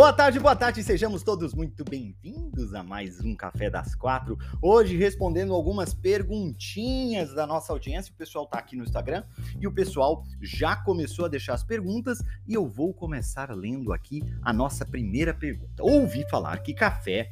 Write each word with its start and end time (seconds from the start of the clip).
Boa 0.00 0.14
tarde, 0.14 0.40
boa 0.40 0.56
tarde, 0.56 0.82
sejamos 0.82 1.22
todos 1.22 1.52
muito 1.52 1.84
bem-vindos 1.84 2.72
a 2.72 2.82
mais 2.82 3.20
um 3.20 3.36
Café 3.36 3.68
das 3.68 3.94
Quatro. 3.94 4.38
Hoje 4.62 4.96
respondendo 4.96 5.52
algumas 5.52 5.92
perguntinhas 5.92 7.34
da 7.34 7.46
nossa 7.46 7.70
audiência. 7.70 8.10
O 8.10 8.16
pessoal 8.16 8.46
tá 8.46 8.58
aqui 8.58 8.76
no 8.76 8.82
Instagram 8.82 9.22
e 9.60 9.66
o 9.66 9.74
pessoal 9.74 10.24
já 10.40 10.74
começou 10.74 11.26
a 11.26 11.28
deixar 11.28 11.52
as 11.52 11.62
perguntas 11.62 12.22
e 12.48 12.54
eu 12.54 12.66
vou 12.66 12.94
começar 12.94 13.54
lendo 13.54 13.92
aqui 13.92 14.22
a 14.40 14.54
nossa 14.54 14.86
primeira 14.86 15.34
pergunta. 15.34 15.82
Ouvi 15.82 16.26
falar 16.30 16.62
que 16.62 16.72
café 16.72 17.28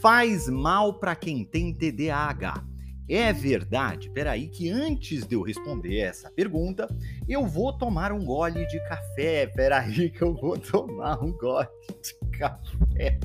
faz 0.00 0.48
mal 0.48 0.98
para 0.98 1.14
quem 1.14 1.44
tem 1.44 1.72
TDAH. 1.72 2.71
É 3.08 3.32
verdade? 3.32 4.08
Peraí, 4.10 4.48
que 4.48 4.70
antes 4.70 5.26
de 5.26 5.34
eu 5.34 5.42
responder 5.42 5.98
essa 5.98 6.30
pergunta, 6.30 6.88
eu 7.28 7.46
vou 7.46 7.72
tomar 7.72 8.12
um 8.12 8.24
gole 8.24 8.66
de 8.66 8.78
café. 8.88 9.46
Peraí, 9.48 10.08
que 10.10 10.22
eu 10.22 10.34
vou 10.34 10.56
tomar 10.56 11.22
um 11.22 11.32
gole 11.32 11.68
de 12.02 12.38
café. 12.38 13.18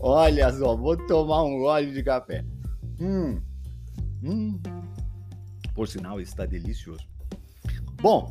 Olha 0.00 0.52
só, 0.52 0.76
vou 0.76 0.96
tomar 0.96 1.44
um 1.44 1.58
gole 1.58 1.92
de 1.92 2.02
café. 2.02 2.44
Hum, 3.00 3.40
hum. 4.22 4.60
Por 5.74 5.86
sinal, 5.86 6.20
está 6.20 6.44
delicioso. 6.44 7.06
Bom, 8.02 8.30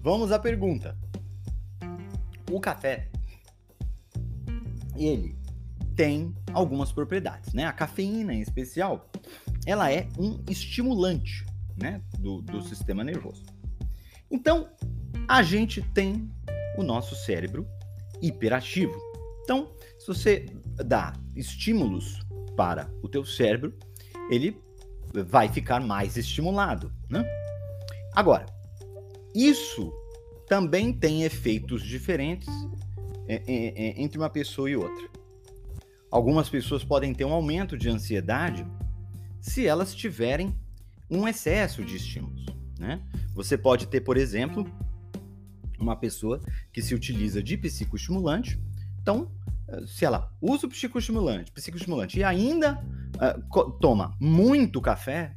vamos 0.00 0.30
à 0.30 0.38
pergunta. 0.38 0.96
O 2.50 2.60
café, 2.60 3.08
ele 4.96 5.36
tem 5.96 6.34
algumas 6.52 6.92
propriedades, 6.92 7.52
né? 7.52 7.64
A 7.66 7.72
cafeína, 7.72 8.34
em 8.34 8.40
especial, 8.40 9.10
ela 9.66 9.92
é 9.92 10.08
um 10.18 10.42
estimulante, 10.48 11.44
né, 11.76 12.00
do, 12.18 12.40
do 12.42 12.62
sistema 12.62 13.02
nervoso. 13.02 13.44
Então, 14.30 14.68
a 15.28 15.42
gente 15.42 15.82
tem 15.94 16.30
o 16.76 16.82
nosso 16.82 17.14
cérebro 17.14 17.66
hiperativo. 18.20 18.94
Então, 19.42 19.72
se 19.98 20.06
você 20.06 20.46
dá 20.84 21.12
estímulos 21.36 22.20
para 22.56 22.90
o 23.02 23.08
teu 23.08 23.24
cérebro, 23.24 23.76
ele 24.30 24.60
vai 25.12 25.48
ficar 25.48 25.80
mais 25.80 26.16
estimulado, 26.16 26.92
né? 27.08 27.24
Agora, 28.14 28.46
isso 29.34 29.92
também 30.48 30.92
tem 30.92 31.22
efeitos 31.24 31.82
diferentes 31.82 32.48
é, 33.26 33.42
é, 33.46 33.88
é, 33.88 34.02
entre 34.02 34.18
uma 34.18 34.30
pessoa 34.30 34.70
e 34.70 34.76
outra. 34.76 35.13
Algumas 36.14 36.48
pessoas 36.48 36.84
podem 36.84 37.12
ter 37.12 37.24
um 37.24 37.32
aumento 37.32 37.76
de 37.76 37.88
ansiedade 37.88 38.64
se 39.40 39.66
elas 39.66 39.92
tiverem 39.92 40.54
um 41.10 41.26
excesso 41.26 41.84
de 41.84 41.96
estímulos. 41.96 42.46
Né? 42.78 43.02
Você 43.34 43.58
pode 43.58 43.88
ter, 43.88 44.00
por 44.00 44.16
exemplo, 44.16 44.64
uma 45.76 45.96
pessoa 45.96 46.40
que 46.72 46.80
se 46.80 46.94
utiliza 46.94 47.42
de 47.42 47.56
psicoestimulante. 47.56 48.60
Então, 49.02 49.28
eh, 49.66 49.82
se 49.88 50.04
ela 50.04 50.32
usa 50.40 50.68
o 50.68 50.70
psicoestimulante, 50.70 51.50
psicoestimulante 51.50 52.20
e 52.20 52.22
ainda 52.22 52.80
uh, 53.16 53.72
toma 53.80 54.16
muito 54.20 54.80
café, 54.80 55.34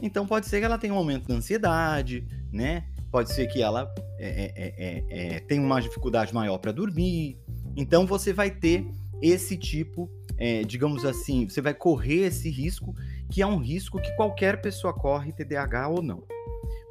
então 0.00 0.24
pode 0.28 0.46
ser 0.46 0.60
que 0.60 0.64
ela 0.64 0.78
tenha 0.78 0.94
um 0.94 0.98
aumento 0.98 1.26
da 1.26 1.34
ansiedade, 1.34 2.24
né? 2.52 2.86
Pode 3.10 3.32
ser 3.32 3.48
que 3.48 3.60
ela 3.60 3.92
é, 4.16 4.52
é, 4.54 5.34
é, 5.34 5.40
tenha 5.40 5.60
uma 5.60 5.82
dificuldade 5.82 6.32
maior 6.32 6.58
para 6.58 6.70
dormir. 6.70 7.36
Então 7.76 8.06
você 8.06 8.32
vai 8.32 8.48
ter 8.48 8.86
esse 9.20 9.56
tipo 9.56 10.08
é, 10.40 10.64
digamos 10.64 11.04
assim, 11.04 11.46
você 11.46 11.60
vai 11.60 11.74
correr 11.74 12.26
esse 12.26 12.48
risco, 12.48 12.94
que 13.30 13.42
é 13.42 13.46
um 13.46 13.58
risco 13.58 14.00
que 14.00 14.10
qualquer 14.16 14.62
pessoa 14.62 14.94
corre, 14.94 15.32
TDAH 15.32 15.88
ou 15.88 16.02
não. 16.02 16.24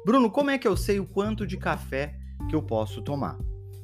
Bruno, 0.06 0.30
como 0.30 0.50
é 0.50 0.56
que 0.56 0.68
eu 0.68 0.76
sei 0.76 1.00
o 1.00 1.04
quanto 1.04 1.44
de 1.44 1.56
café 1.56 2.14
que 2.48 2.54
eu 2.54 2.62
posso 2.62 3.02
tomar? 3.02 3.36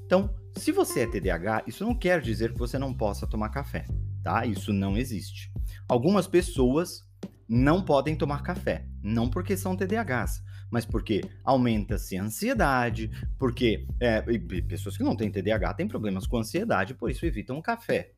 Então, 0.06 0.32
se 0.56 0.70
você 0.70 1.00
é 1.00 1.06
TDAH, 1.06 1.64
isso 1.66 1.84
não 1.84 1.94
quer 1.94 2.20
dizer 2.20 2.52
que 2.52 2.58
você 2.58 2.78
não 2.78 2.94
possa 2.94 3.26
tomar 3.26 3.48
café, 3.48 3.84
tá? 4.22 4.46
Isso 4.46 4.72
não 4.72 4.96
existe. 4.96 5.52
Algumas 5.88 6.28
pessoas 6.28 7.04
não 7.48 7.82
podem 7.82 8.14
tomar 8.14 8.42
café, 8.44 8.86
não 9.02 9.28
porque 9.28 9.56
são 9.56 9.76
TDAHs, 9.76 10.42
mas 10.70 10.86
porque 10.86 11.22
aumenta-se 11.44 12.16
a 12.16 12.22
ansiedade, 12.22 13.10
porque 13.36 13.84
é, 13.98 14.22
pessoas 14.62 14.96
que 14.96 15.02
não 15.02 15.16
têm 15.16 15.30
TDAH 15.30 15.74
têm 15.74 15.88
problemas 15.88 16.24
com 16.24 16.38
ansiedade, 16.38 16.94
por 16.94 17.10
isso 17.10 17.26
evitam 17.26 17.58
o 17.58 17.62
café. 17.62 18.12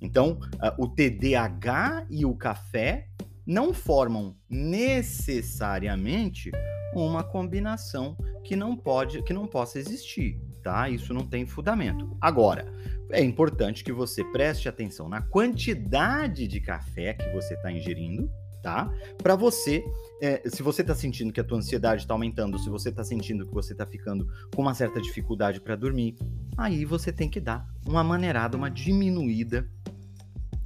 Então, 0.00 0.38
uh, 0.54 0.82
o 0.82 0.88
TDAH 0.88 2.06
e 2.10 2.24
o 2.24 2.34
café 2.34 3.08
não 3.46 3.72
formam 3.72 4.36
necessariamente 4.50 6.50
uma 6.94 7.22
combinação 7.22 8.16
que 8.44 8.56
não 8.56 8.76
pode, 8.76 9.22
que 9.22 9.32
não 9.32 9.46
possa 9.46 9.78
existir, 9.78 10.40
tá? 10.62 10.88
Isso 10.88 11.14
não 11.14 11.26
tem 11.26 11.46
fundamento. 11.46 12.16
Agora, 12.20 12.66
é 13.10 13.22
importante 13.22 13.84
que 13.84 13.92
você 13.92 14.24
preste 14.24 14.68
atenção 14.68 15.08
na 15.08 15.22
quantidade 15.22 16.48
de 16.48 16.60
café 16.60 17.14
que 17.14 17.30
você 17.30 17.54
está 17.54 17.70
ingerindo, 17.70 18.28
tá? 18.66 18.92
Para 19.22 19.36
você, 19.36 19.84
é, 20.20 20.42
se 20.50 20.60
você 20.60 20.82
está 20.82 20.92
sentindo 20.92 21.32
que 21.32 21.38
a 21.38 21.44
tua 21.44 21.58
ansiedade 21.58 22.02
está 22.02 22.12
aumentando, 22.12 22.58
se 22.58 22.68
você 22.68 22.88
está 22.88 23.04
sentindo 23.04 23.46
que 23.46 23.54
você 23.54 23.70
está 23.70 23.86
ficando 23.86 24.26
com 24.52 24.60
uma 24.60 24.74
certa 24.74 25.00
dificuldade 25.00 25.60
para 25.60 25.76
dormir, 25.76 26.16
aí 26.56 26.84
você 26.84 27.12
tem 27.12 27.30
que 27.30 27.38
dar 27.38 27.64
uma 27.86 28.02
maneirada, 28.02 28.56
uma 28.56 28.68
diminuída 28.68 29.70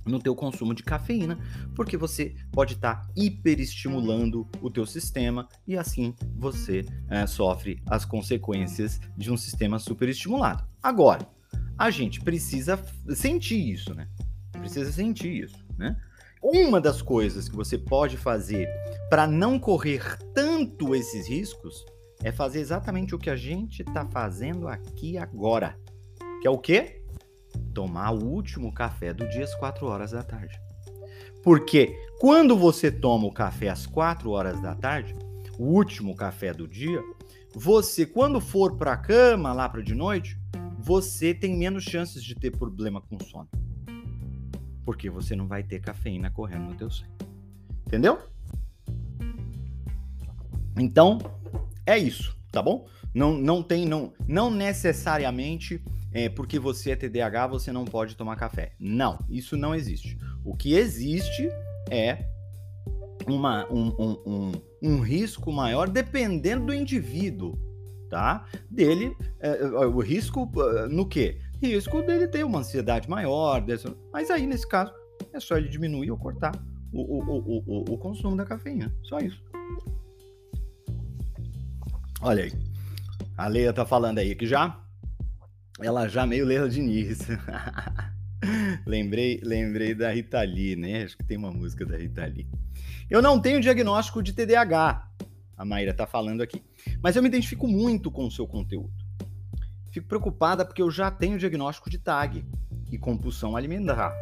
no 0.06 0.18
teu 0.18 0.34
consumo 0.34 0.72
de 0.74 0.82
cafeína, 0.82 1.38
porque 1.76 1.94
você 1.94 2.34
pode 2.50 2.72
estar 2.72 3.02
tá 3.02 3.08
hiperestimulando 3.14 4.48
o 4.62 4.70
teu 4.70 4.86
sistema 4.86 5.46
e 5.68 5.76
assim 5.76 6.14
você 6.38 6.86
é, 7.10 7.26
sofre 7.26 7.82
as 7.84 8.06
consequências 8.06 8.98
de 9.14 9.30
um 9.30 9.36
sistema 9.36 9.78
superestimulado. 9.78 10.64
Agora, 10.82 11.28
a 11.76 11.90
gente 11.90 12.22
precisa 12.22 12.82
sentir 13.14 13.72
isso, 13.74 13.92
né? 13.92 14.08
Precisa 14.52 14.90
sentir 14.90 15.44
isso, 15.44 15.62
né? 15.76 16.00
Uma 16.42 16.80
das 16.80 17.02
coisas 17.02 17.48
que 17.48 17.56
você 17.56 17.76
pode 17.76 18.16
fazer 18.16 18.68
para 19.08 19.26
não 19.26 19.58
correr 19.58 20.18
tanto 20.34 20.94
esses 20.94 21.28
riscos 21.28 21.84
é 22.22 22.32
fazer 22.32 22.60
exatamente 22.60 23.14
o 23.14 23.18
que 23.18 23.30
a 23.30 23.36
gente 23.36 23.82
está 23.82 24.06
fazendo 24.06 24.68
aqui 24.68 25.18
agora. 25.18 25.78
Que 26.40 26.48
é 26.48 26.50
o 26.50 26.58
quê? 26.58 27.00
tomar 27.74 28.10
o 28.10 28.24
último 28.24 28.72
café 28.72 29.12
do 29.12 29.28
dia 29.28 29.44
às 29.44 29.54
4 29.54 29.86
horas 29.86 30.12
da 30.12 30.22
tarde. 30.22 30.60
Porque 31.42 31.96
quando 32.18 32.56
você 32.56 32.90
toma 32.90 33.26
o 33.26 33.32
café 33.32 33.68
às 33.68 33.86
4 33.86 34.30
horas 34.30 34.60
da 34.60 34.74
tarde, 34.74 35.14
o 35.58 35.64
último 35.64 36.14
café 36.14 36.52
do 36.52 36.68
dia, 36.68 37.02
você, 37.54 38.06
quando 38.06 38.40
for 38.40 38.76
para 38.76 38.92
a 38.92 38.96
cama 38.96 39.52
lá 39.52 39.68
para 39.68 39.82
de 39.82 39.94
noite, 39.94 40.38
você 40.78 41.34
tem 41.34 41.56
menos 41.56 41.84
chances 41.84 42.22
de 42.22 42.34
ter 42.34 42.50
problema 42.50 43.00
com 43.00 43.18
sono. 43.24 43.48
Porque 44.90 45.08
você 45.08 45.36
não 45.36 45.46
vai 45.46 45.62
ter 45.62 45.78
cafeína 45.78 46.32
correndo 46.32 46.64
no 46.64 46.74
teu 46.74 46.90
sangue. 46.90 47.12
Entendeu? 47.86 48.18
Então, 50.76 51.18
é 51.86 51.96
isso, 51.96 52.36
tá 52.50 52.60
bom? 52.60 52.88
Não, 53.14 53.32
não 53.38 53.62
tem, 53.62 53.86
não, 53.86 54.12
não 54.26 54.50
necessariamente 54.50 55.80
é, 56.12 56.28
porque 56.28 56.58
você 56.58 56.90
é 56.90 56.96
TDAH, 56.96 57.46
você 57.46 57.70
não 57.70 57.84
pode 57.84 58.16
tomar 58.16 58.34
café. 58.34 58.72
Não, 58.80 59.24
isso 59.28 59.56
não 59.56 59.76
existe. 59.76 60.18
O 60.44 60.56
que 60.56 60.74
existe 60.74 61.48
é 61.88 62.26
uma, 63.28 63.72
um, 63.72 63.94
um, 63.96 64.22
um, 64.26 64.52
um 64.82 65.00
risco 65.00 65.52
maior 65.52 65.88
dependendo 65.88 66.66
do 66.66 66.74
indivíduo, 66.74 67.56
tá? 68.10 68.44
Dele, 68.68 69.16
é, 69.38 69.50
é 69.50 69.66
o 69.86 70.00
risco 70.00 70.50
é, 70.56 70.88
no 70.88 71.06
quê? 71.06 71.38
Risco 71.60 72.02
dele 72.02 72.26
ter 72.26 72.44
uma 72.44 72.60
ansiedade 72.60 73.08
maior, 73.08 73.60
desse, 73.60 73.86
mas 74.12 74.30
aí 74.30 74.46
nesse 74.46 74.66
caso 74.66 74.92
é 75.32 75.38
só 75.38 75.56
ele 75.56 75.68
diminuir 75.68 76.10
ou 76.10 76.18
cortar 76.18 76.52
o, 76.92 77.00
o, 77.00 77.38
o, 77.38 77.64
o, 77.66 77.94
o 77.94 77.98
consumo 77.98 78.36
da 78.36 78.44
cafeína. 78.44 78.92
Só 79.02 79.18
isso. 79.18 79.42
Olha 82.22 82.44
aí. 82.44 82.52
A 83.36 83.46
Leia 83.46 83.72
tá 83.72 83.86
falando 83.86 84.18
aí 84.18 84.34
que 84.34 84.46
já 84.46 84.80
ela 85.80 86.06
já 86.08 86.26
meio 86.26 86.44
Leila 86.44 86.68
Diniz. 86.68 87.20
lembrei, 88.86 89.40
lembrei 89.42 89.94
da 89.94 90.10
Rita 90.10 90.42
Lee, 90.42 90.76
né? 90.76 91.04
Acho 91.04 91.16
que 91.16 91.24
tem 91.24 91.38
uma 91.38 91.50
música 91.50 91.86
da 91.86 91.96
Rita 91.96 92.24
Lee. 92.26 92.46
Eu 93.08 93.22
não 93.22 93.40
tenho 93.40 93.60
diagnóstico 93.60 94.22
de 94.22 94.32
TDAH. 94.32 95.08
a 95.56 95.64
Maíra 95.64 95.94
tá 95.94 96.06
falando 96.06 96.42
aqui. 96.42 96.62
Mas 97.02 97.16
eu 97.16 97.22
me 97.22 97.28
identifico 97.28 97.66
muito 97.66 98.10
com 98.10 98.26
o 98.26 98.30
seu 98.30 98.46
conteúdo. 98.46 98.92
Fico 99.90 100.06
preocupada 100.06 100.64
porque 100.64 100.82
eu 100.82 100.90
já 100.90 101.10
tenho 101.10 101.38
diagnóstico 101.38 101.90
de 101.90 101.98
TAG 101.98 102.44
e 102.92 102.98
compulsão 102.98 103.56
alimentar. 103.56 104.14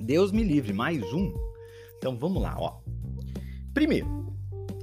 Deus 0.00 0.32
me 0.32 0.42
livre, 0.42 0.72
mais 0.72 1.02
um. 1.12 1.32
Então 1.98 2.16
vamos 2.16 2.42
lá, 2.42 2.56
ó. 2.58 2.80
Primeiro, 3.74 4.34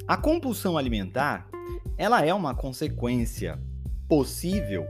a 0.08 0.16
compulsão 0.16 0.78
alimentar, 0.78 1.50
ela 1.98 2.24
é 2.24 2.34
uma 2.34 2.54
consequência 2.54 3.60
possível 4.08 4.86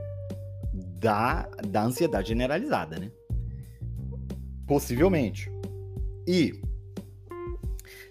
da, 0.72 1.48
da 1.66 1.82
ansiedade 1.82 2.28
generalizada, 2.28 2.98
né? 2.98 3.10
Possivelmente. 4.66 5.50
E 6.26 6.60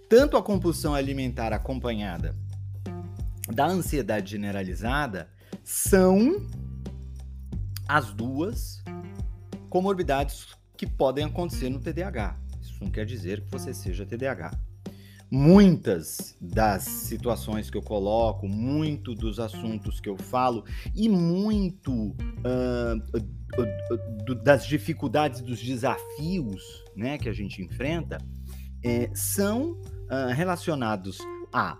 tanto 0.09 0.37
a 0.37 0.43
compulsão 0.43 0.95
alimentar 0.95 1.53
acompanhada 1.53 2.35
da 3.47 3.67
ansiedade 3.67 4.31
generalizada 4.31 5.29
são 5.63 6.47
as 7.89 8.13
duas 8.13 8.83
comorbidades 9.67 10.55
que 10.77 10.85
podem 10.85 11.25
acontecer 11.25 11.69
no 11.69 11.79
TDAH. 11.79 12.39
Isso 12.61 12.77
não 12.79 12.91
quer 12.91 13.03
dizer 13.03 13.41
que 13.41 13.51
você 13.51 13.73
seja 13.73 14.05
TDAH. 14.05 14.51
Muitas 15.31 16.37
das 16.39 16.83
situações 16.83 17.69
que 17.69 17.77
eu 17.77 17.81
coloco, 17.81 18.47
muito 18.47 19.15
dos 19.15 19.39
assuntos 19.39 19.99
que 19.99 20.07
eu 20.07 20.17
falo 20.17 20.63
e 20.95 21.09
muito 21.09 21.91
uh, 21.91 22.95
uh, 23.15 24.31
uh, 24.31 24.35
das 24.35 24.67
dificuldades, 24.67 25.41
dos 25.41 25.59
desafios 25.59 26.63
né, 26.95 27.17
que 27.17 27.27
a 27.27 27.33
gente 27.33 27.61
enfrenta, 27.63 28.19
é, 28.83 29.09
são 29.13 29.81
relacionados 30.35 31.19
a 31.51 31.77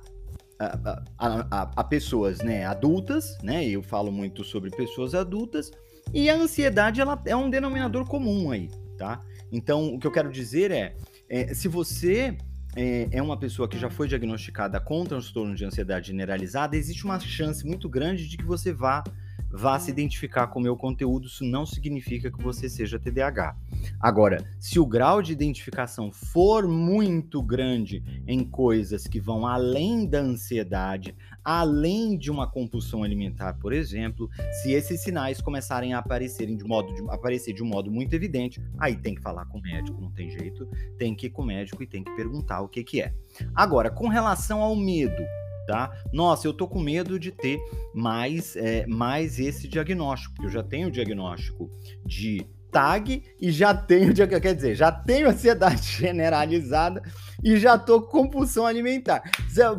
a, 0.60 1.04
a, 1.18 1.72
a, 1.78 1.84
pessoas 1.86 2.40
né, 2.40 2.66
adultas, 2.66 3.38
né? 3.42 3.66
Eu 3.66 3.82
falo 3.82 4.12
muito 4.12 4.44
sobre 4.44 4.70
pessoas 4.70 5.16
adultas, 5.16 5.72
e 6.14 6.30
a 6.30 6.36
ansiedade 6.36 7.02
ela 7.02 7.22
é 7.26 7.36
um 7.36 7.50
denominador 7.50 8.06
comum 8.06 8.52
aí, 8.52 8.70
tá? 8.98 9.22
Então, 9.52 9.94
o 9.94 10.00
que 10.00 10.08
eu 10.08 10.12
quero 10.12 10.32
dizer 10.32 10.72
é, 10.72 10.96
é 11.30 11.54
se 11.54 11.68
você 11.68 12.38
é, 12.76 13.08
é, 13.12 13.22
uma 13.22 13.38
pessoa 13.38 13.68
que 13.68 13.78
já 13.78 13.90
foi 13.90 14.08
diagnosticada 14.08 14.80
com 14.80 15.04
transtorno 15.04 15.56
de 15.56 15.66
ansiedade 15.66 16.08
generalizada, 16.08 16.76
existe 16.76 17.06
uma 17.06 17.20
chance 17.20 17.66
muito 17.66 17.90
grande 17.90 18.28
de 18.28 18.38
que 18.38 18.46
você 18.46 18.72
vá 18.72 19.04
vá 19.52 19.80
se 19.80 19.90
identificar 19.90 20.48
com 20.48 20.60
o 20.60 20.62
meu 20.62 20.78
conteúdo, 20.78 21.28
isso 21.28 21.44
não 21.44 21.66
significa 21.66 22.32
que 22.32 22.42
você 22.42 22.70
seja 22.70 23.00
TDAH. 23.00 23.56
Agora, 24.00 24.46
se 24.60 24.80
o 24.80 24.86
grau 24.86 25.22
de 25.22 25.32
identificação 25.32 26.12
for 26.12 26.68
muito 26.68 27.42
grande 27.42 28.24
em 28.28 28.44
coisas 28.44 29.08
que 29.08 29.20
vão 29.20 29.48
além 29.48 30.06
da 30.06 30.20
ansiedade, 30.20 31.16
além 31.50 32.16
de 32.16 32.30
uma 32.30 32.48
compulsão 32.48 33.04
alimentar, 33.04 33.56
por 33.56 33.74
exemplo, 33.74 34.30
se 34.62 34.72
esses 34.72 35.02
sinais 35.02 35.42
começarem 35.42 35.96
a 35.96 35.98
aparecerem 35.98 36.56
de 36.56 36.64
modo 36.64 36.94
de, 36.94 37.02
aparecer 37.10 37.54
de 37.54 37.64
um 37.64 37.66
modo 37.66 37.90
muito 37.90 38.14
evidente, 38.14 38.62
aí 38.78 38.96
tem 38.96 39.16
que 39.16 39.22
falar 39.22 39.48
com 39.48 39.58
o 39.58 39.62
médico, 39.62 40.00
não 40.00 40.12
tem 40.12 40.30
jeito, 40.30 40.68
tem 40.96 41.16
que 41.16 41.26
ir 41.26 41.32
com 41.32 41.42
o 41.42 41.46
médico 41.46 41.82
e 41.82 41.88
tem 41.88 42.04
que 42.04 42.16
perguntar 42.16 42.62
o 42.62 42.70
que 42.70 42.84
que 42.84 43.02
é. 43.02 43.16
Agora, 43.56 43.90
com 43.90 44.08
relação 44.08 44.62
ao 44.62 44.76
medo, 44.76 45.24
tá? 45.66 45.92
Nossa, 46.14 46.48
eu 46.48 46.54
tô 46.54 46.68
com 46.68 46.80
medo 46.80 47.20
de 47.20 47.32
ter 47.32 47.60
mais, 47.96 48.56
é, 48.56 48.86
mais 48.86 49.40
esse 49.40 49.68
diagnóstico, 49.68 50.36
porque 50.36 50.46
eu 50.46 50.52
já 50.52 50.62
tenho 50.62 50.90
o 50.90 50.92
diagnóstico 50.92 51.68
de 52.06 52.46
TAG 52.72 53.24
e 53.40 53.52
já 53.52 53.74
tenho, 53.74 54.14
quer 54.14 54.56
dizer, 54.56 54.76
já 54.76 54.92
tenho 54.92 55.28
ansiedade 55.30 55.84
generalizada 55.84 57.02
e 57.44 57.58
já 57.58 57.78
tô 57.78 58.02
com 58.02 58.24
compulsão 58.24 58.66
alimentar. 58.66 59.24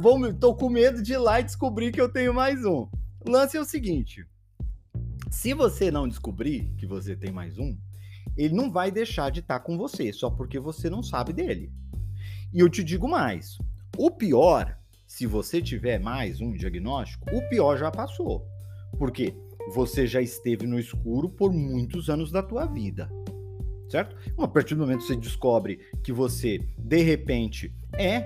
Vou, 0.01 0.33
tô 0.35 0.55
com 0.55 0.69
medo 0.69 1.03
de 1.03 1.13
ir 1.13 1.19
lá 1.19 1.41
e 1.41 1.45
descobrir 1.45 1.93
que 1.93 2.01
eu 2.01 2.09
tenho 2.09 2.35
mais 2.35 2.65
um. 2.65 2.89
O 3.21 3.31
lance 3.31 3.57
é 3.57 3.61
o 3.61 3.65
seguinte: 3.65 4.27
se 5.31 5.55
você 5.55 5.91
não 5.91 6.09
descobrir 6.09 6.73
que 6.79 6.87
você 6.87 7.15
tem 7.15 7.31
mais 7.31 7.59
um, 7.59 7.77
ele 8.37 8.55
não 8.55 8.71
vai 8.71 8.91
deixar 8.91 9.31
de 9.31 9.41
estar 9.41 9.59
tá 9.59 9.65
com 9.65 9.77
você 9.77 10.13
só 10.13 10.31
porque 10.31 10.59
você 10.59 10.89
não 10.89 11.03
sabe 11.03 11.33
dele. 11.33 11.73
E 12.53 12.61
eu 12.61 12.69
te 12.69 12.83
digo 12.83 13.09
mais: 13.09 13.59
o 13.97 14.11
pior 14.11 14.77
se 15.11 15.27
você 15.27 15.61
tiver 15.61 15.99
mais 15.99 16.41
um 16.41 16.53
diagnóstico, 16.53 17.35
o 17.35 17.43
pior 17.49 17.77
já 17.77 17.91
passou. 17.91 18.47
Porque 18.97 19.35
você 19.71 20.07
já 20.07 20.21
esteve 20.21 20.67
no 20.67 20.79
escuro 20.79 21.29
por 21.29 21.53
muitos 21.53 22.11
anos 22.11 22.31
da 22.31 22.43
tua 22.43 22.67
vida. 22.67 23.09
Certo? 23.89 24.17
A 24.39 24.47
partir 24.47 24.75
do 24.75 24.83
momento 24.83 25.01
que 25.01 25.07
você 25.07 25.17
descobre 25.17 25.81
que 26.03 26.13
você, 26.13 26.61
de 26.79 27.03
repente, 27.03 27.75
é, 27.95 28.25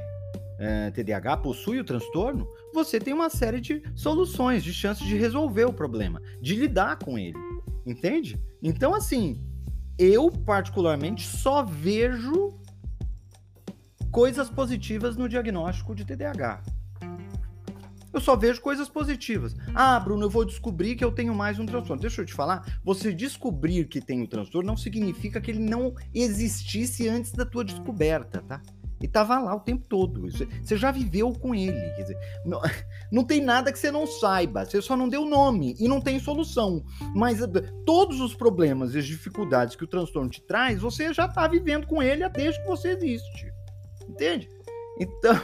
é 0.59 0.91
TDAH, 0.91 1.39
possui 1.39 1.81
o 1.81 1.85
transtorno, 1.85 2.47
você 2.73 2.99
tem 2.99 3.15
uma 3.15 3.31
série 3.31 3.61
de 3.61 3.83
soluções, 3.95 4.63
de 4.63 4.75
chances 4.75 5.07
de 5.07 5.17
resolver 5.17 5.65
o 5.65 5.73
problema, 5.73 6.21
de 6.41 6.55
lidar 6.55 6.99
com 6.99 7.19
ele. 7.19 7.39
Entende? 7.87 8.39
Então, 8.63 8.95
assim, 8.95 9.43
eu 9.99 10.31
particularmente 10.31 11.27
só 11.27 11.63
vejo 11.63 12.59
coisas 14.11 14.51
positivas 14.51 15.17
no 15.17 15.29
diagnóstico 15.29 15.95
de 15.95 16.05
TDAH. 16.05 16.63
Eu 18.15 18.21
só 18.21 18.37
vejo 18.37 18.61
coisas 18.61 18.89
positivas. 18.89 19.57
Ah, 19.75 19.99
Bruno, 19.99 20.27
eu 20.27 20.31
vou 20.31 20.45
descobrir 20.45 20.95
que 20.95 21.05
eu 21.05 21.11
tenho 21.11 21.35
mais 21.35 21.59
um 21.59 21.67
transtorno. 21.67 22.01
Deixa 22.01 22.23
eu 22.23 22.27
te 22.27 22.33
falar, 22.33 22.79
você 22.85 23.13
descobrir 23.13 23.89
que 23.89 24.01
tem 24.01 24.23
um 24.23 24.27
transtorno 24.27 24.69
não 24.69 24.77
significa 24.77 25.41
que 25.41 25.51
ele 25.51 25.59
não 25.59 25.93
existisse 26.15 27.09
antes 27.09 27.33
da 27.33 27.45
tua 27.45 27.65
descoberta, 27.65 28.41
tá? 28.43 28.63
E 29.03 29.09
tava 29.09 29.39
lá 29.41 29.57
o 29.57 29.61
tempo 29.61 29.85
todo. 29.89 30.31
Você 30.31 30.77
já 30.77 30.93
viveu 30.93 31.33
com 31.33 31.53
ele. 31.53 31.73
Quer 31.97 32.03
dizer, 32.03 32.19
não, 32.47 32.61
não 33.11 33.25
tem 33.25 33.41
nada 33.41 33.73
que 33.73 33.79
você 33.79 33.91
não 33.91 34.07
saiba. 34.07 34.65
Você 34.65 34.81
só 34.81 34.97
não 34.97 35.09
deu 35.09 35.25
nome 35.25 35.75
e 35.79 35.89
não 35.89 36.01
tem 36.01 36.21
solução. 36.21 36.85
Mas 37.17 37.43
eh, 37.43 37.49
todos 37.85 38.21
os 38.21 38.33
problemas 38.33 38.95
e 38.95 38.99
as 38.99 39.07
dificuldades 39.07 39.75
que 39.75 39.83
o 39.83 39.89
transtorno 39.89 40.31
te 40.31 40.41
traz, 40.41 40.81
você 40.81 41.13
já 41.13 41.27
tá 41.27 41.49
vivendo 41.49 41.87
com 41.89 42.01
ele 42.01 42.27
desde 42.29 42.63
que 42.63 42.69
você 42.69 42.91
existe. 42.91 43.53
Entende? 44.09 44.49
Então, 45.01 45.41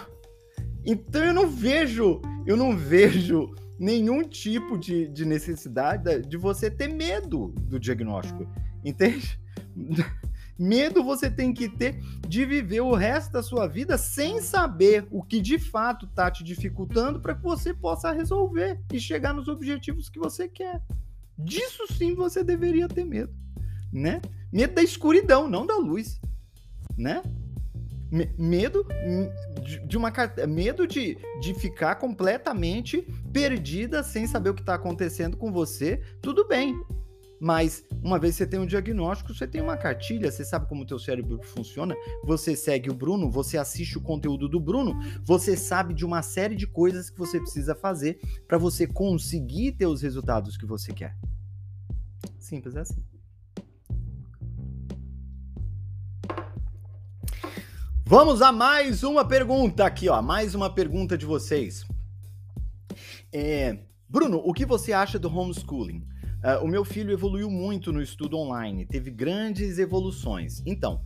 então 0.85 1.25
eu 1.25 1.35
não 1.35 1.49
vejo, 1.49 2.21
eu 2.47 2.56
não 2.56 2.77
vejo 2.77 3.55
nenhum 3.79 4.23
tipo 4.23 4.77
de, 4.79 5.09
de 5.09 5.25
necessidade 5.25 6.23
de 6.27 6.37
você 6.37 6.71
ter 6.71 6.88
medo 6.88 7.49
do 7.62 7.81
diagnóstico, 7.81 8.47
entende? 8.85 9.41
Medo 10.59 11.03
você 11.03 11.31
tem 11.31 11.55
que 11.55 11.71
ter 11.71 11.99
de 12.29 12.44
viver 12.44 12.82
o 12.82 12.94
resto 12.94 13.32
da 13.32 13.43
sua 13.43 13.67
vida 13.67 13.97
sem 13.97 14.43
saber 14.43 15.09
o 15.11 15.23
que 15.23 15.41
de 15.41 15.59
fato 15.59 16.05
está 16.05 16.31
te 16.31 16.44
dificultando 16.44 17.19
para 17.19 17.35
que 17.35 17.43
você 17.43 17.73
possa 17.73 18.12
resolver 18.12 18.78
e 18.93 19.00
chegar 19.00 19.33
nos 19.33 19.49
objetivos 19.49 20.11
que 20.11 20.19
você 20.19 20.47
quer. 20.47 20.83
Disso 21.38 21.90
sim 21.95 22.14
você 22.14 22.45
deveria 22.45 22.87
ter 22.87 23.07
medo, 23.07 23.35
né? 23.90 24.21
Medo 24.52 24.75
da 24.75 24.83
escuridão, 24.83 25.49
não 25.49 25.64
da 25.64 25.78
luz, 25.78 26.21
né? 26.95 27.23
Medo 28.37 28.87
de 29.87 29.97
uma 29.97 30.12
medo 30.49 30.87
de, 30.87 31.17
de 31.40 31.55
ficar 31.55 31.97
completamente 31.97 33.07
perdida 33.33 34.02
sem 34.02 34.26
saber 34.26 34.50
o 34.50 34.55
que 34.55 34.62
está 34.62 34.75
acontecendo 34.75 35.37
com 35.37 35.52
você, 35.52 36.02
tudo 36.21 36.47
bem. 36.47 36.75
Mas 37.40 37.83
uma 38.02 38.19
vez 38.19 38.35
você 38.35 38.47
tem 38.47 38.61
um 38.61 38.67
diagnóstico, 38.67 39.33
você 39.33 39.47
tem 39.47 39.62
uma 39.62 39.76
cartilha, 39.76 40.31
você 40.31 40.45
sabe 40.45 40.69
como 40.69 40.83
o 40.83 40.87
teu 40.87 40.99
cérebro 40.99 41.40
funciona, 41.43 41.97
você 42.23 42.55
segue 42.55 42.90
o 42.90 42.95
Bruno, 42.95 43.31
você 43.31 43.57
assiste 43.57 43.97
o 43.97 44.02
conteúdo 44.02 44.47
do 44.47 44.61
Bruno, 44.61 44.95
você 45.25 45.57
sabe 45.57 45.95
de 45.95 46.05
uma 46.05 46.21
série 46.21 46.55
de 46.55 46.67
coisas 46.67 47.09
que 47.09 47.19
você 47.19 47.40
precisa 47.40 47.75
fazer 47.75 48.21
para 48.47 48.59
você 48.59 48.87
conseguir 48.87 49.73
ter 49.73 49.87
os 49.87 50.02
resultados 50.02 50.59
que 50.59 50.67
você 50.67 50.93
quer. 50.93 51.17
Simples 52.38 52.76
assim. 52.76 53.02
Vamos 58.11 58.43
a 58.43 58.50
mais 58.50 59.05
uma 59.05 59.25
pergunta 59.25 59.85
aqui, 59.85 60.09
ó. 60.09 60.21
Mais 60.21 60.52
uma 60.52 60.69
pergunta 60.69 61.17
de 61.17 61.25
vocês. 61.25 61.87
É, 63.33 63.79
Bruno, 64.09 64.43
o 64.45 64.52
que 64.52 64.67
você 64.67 64.93
acha 64.93 65.17
do 65.17 65.33
homeschooling? 65.33 66.05
Uh, 66.43 66.64
o 66.64 66.67
meu 66.67 66.85
filho 66.85 67.12
evoluiu 67.12 67.49
muito 67.49 67.93
no 67.93 68.02
estudo 68.02 68.37
online, 68.37 68.85
teve 68.85 69.12
grandes 69.12 69.79
evoluções. 69.79 70.61
Então, 70.67 71.05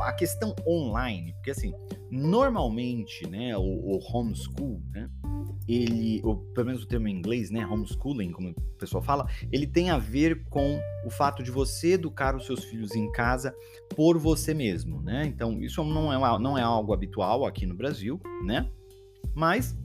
a 0.00 0.12
questão 0.12 0.54
online, 0.66 1.32
porque 1.34 1.50
assim, 1.50 1.74
normalmente, 2.10 3.26
né, 3.28 3.56
o, 3.56 3.62
o 3.62 3.98
homeschool, 4.12 4.80
né, 4.92 5.10
ele, 5.66 6.20
ou 6.22 6.36
pelo 6.54 6.66
menos 6.66 6.82
o 6.82 6.86
termo 6.86 7.08
em 7.08 7.16
inglês, 7.16 7.50
né, 7.50 7.66
homeschooling, 7.66 8.30
como 8.32 8.50
o 8.50 8.78
pessoal 8.78 9.02
fala, 9.02 9.26
ele 9.50 9.66
tem 9.66 9.90
a 9.90 9.98
ver 9.98 10.44
com 10.48 10.78
o 11.04 11.10
fato 11.10 11.42
de 11.42 11.50
você 11.50 11.92
educar 11.92 12.36
os 12.36 12.46
seus 12.46 12.64
filhos 12.64 12.94
em 12.94 13.10
casa 13.12 13.54
por 13.96 14.18
você 14.18 14.52
mesmo, 14.52 15.00
né? 15.02 15.24
Então, 15.26 15.60
isso 15.60 15.82
não 15.82 16.12
é, 16.12 16.38
não 16.38 16.58
é 16.58 16.62
algo 16.62 16.92
habitual 16.92 17.44
aqui 17.44 17.66
no 17.66 17.74
Brasil, 17.74 18.20
né? 18.44 18.68
Mas 19.34 19.76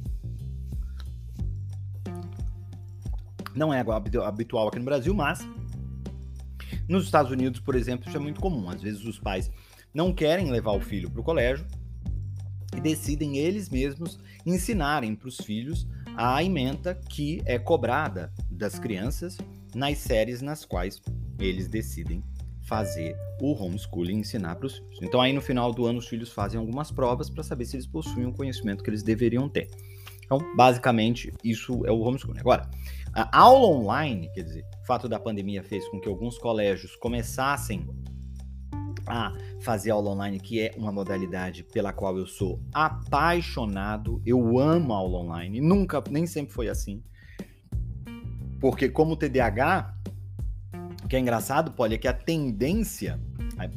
não 3.55 3.73
é 3.73 3.79
algo 3.79 3.91
habitual 3.91 4.67
aqui 4.67 4.79
no 4.79 4.85
Brasil, 4.85 5.13
mas 5.13 5.47
nos 6.87 7.05
Estados 7.05 7.31
Unidos, 7.31 7.59
por 7.59 7.75
exemplo, 7.75 8.07
isso 8.07 8.17
é 8.17 8.19
muito 8.19 8.41
comum. 8.41 8.69
Às 8.69 8.81
vezes 8.81 9.05
os 9.05 9.19
pais 9.19 9.51
não 9.93 10.13
querem 10.13 10.51
levar 10.51 10.71
o 10.71 10.81
filho 10.81 11.09
para 11.09 11.21
o 11.21 11.23
colégio 11.23 11.65
e 12.75 12.81
decidem 12.81 13.37
eles 13.37 13.69
mesmos 13.69 14.19
ensinarem 14.45 15.15
para 15.15 15.27
os 15.27 15.37
filhos 15.37 15.87
a 16.15 16.43
ementa 16.43 16.93
que 16.93 17.41
é 17.45 17.57
cobrada 17.57 18.31
das 18.49 18.77
crianças 18.77 19.37
nas 19.73 19.97
séries 19.97 20.41
nas 20.41 20.65
quais 20.65 21.01
eles 21.39 21.67
decidem 21.67 22.23
fazer 22.61 23.15
o 23.41 23.51
homeschooling 23.53 24.19
ensinar 24.19 24.55
para 24.55 24.67
os 24.67 24.77
filhos. 24.77 24.99
Então 25.01 25.19
aí 25.19 25.33
no 25.33 25.41
final 25.41 25.73
do 25.73 25.85
ano 25.85 25.99
os 25.99 26.07
filhos 26.07 26.31
fazem 26.31 26.59
algumas 26.59 26.91
provas 26.91 27.29
para 27.29 27.43
saber 27.43 27.65
se 27.65 27.75
eles 27.75 27.87
possuem 27.87 28.27
o 28.27 28.33
conhecimento 28.33 28.83
que 28.83 28.89
eles 28.89 29.01
deveriam 29.01 29.49
ter. 29.49 29.67
Então, 30.23 30.37
basicamente, 30.55 31.33
isso 31.43 31.83
é 31.87 31.91
o 31.91 32.01
homeschooling. 32.01 32.39
Agora, 32.39 32.69
a 33.15 33.39
aula 33.39 33.65
online, 33.65 34.29
quer 34.31 34.43
dizer, 34.43 34.63
o 34.83 34.85
fato 34.85 35.09
da 35.09 35.19
pandemia 35.19 35.63
fez 35.63 35.87
com 35.89 35.99
que 35.99 36.07
alguns 36.07 36.37
colégios 36.37 36.95
começassem 36.97 37.87
a 39.07 39.33
fazer 39.61 39.91
aula 39.91 40.11
online, 40.11 40.39
que 40.39 40.61
é 40.61 40.73
uma 40.77 40.91
modalidade 40.91 41.63
pela 41.63 41.91
qual 41.91 42.17
eu 42.17 42.25
sou 42.25 42.61
apaixonado. 42.73 44.21
Eu 44.25 44.57
amo 44.57 44.93
aula 44.93 45.17
online. 45.19 45.59
Nunca, 45.59 46.03
nem 46.09 46.25
sempre 46.25 46.53
foi 46.53 46.69
assim. 46.69 47.03
Porque 48.59 48.89
como 48.89 49.15
TDAH, 49.15 49.93
o 51.03 51.07
que 51.07 51.15
é 51.15 51.19
engraçado, 51.19 51.71
Polly, 51.71 51.95
é 51.95 51.97
que 51.97 52.07
a 52.07 52.13
tendência, 52.13 53.19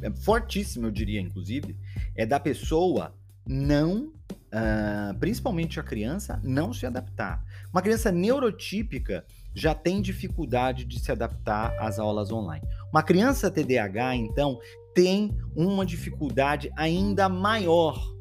é 0.01 0.11
fortíssima, 0.11 0.87
eu 0.87 0.91
diria, 0.91 1.19
inclusive, 1.19 1.75
é 2.15 2.25
da 2.25 2.39
pessoa 2.39 3.13
não, 3.45 4.12
uh, 4.53 5.17
principalmente 5.19 5.79
a 5.79 5.83
criança, 5.83 6.39
não 6.43 6.71
se 6.71 6.85
adaptar. 6.85 7.43
Uma 7.71 7.81
criança 7.81 8.11
neurotípica 8.11 9.25
já 9.53 9.73
tem 9.73 10.01
dificuldade 10.01 10.85
de 10.85 10.99
se 10.99 11.11
adaptar 11.11 11.75
às 11.79 11.99
aulas 11.99 12.31
online. 12.31 12.65
Uma 12.91 13.03
criança 13.03 13.51
TDAH, 13.51 14.15
então, 14.15 14.59
tem 14.93 15.35
uma 15.55 15.85
dificuldade 15.85 16.71
ainda 16.75 17.27
maior 17.27 18.13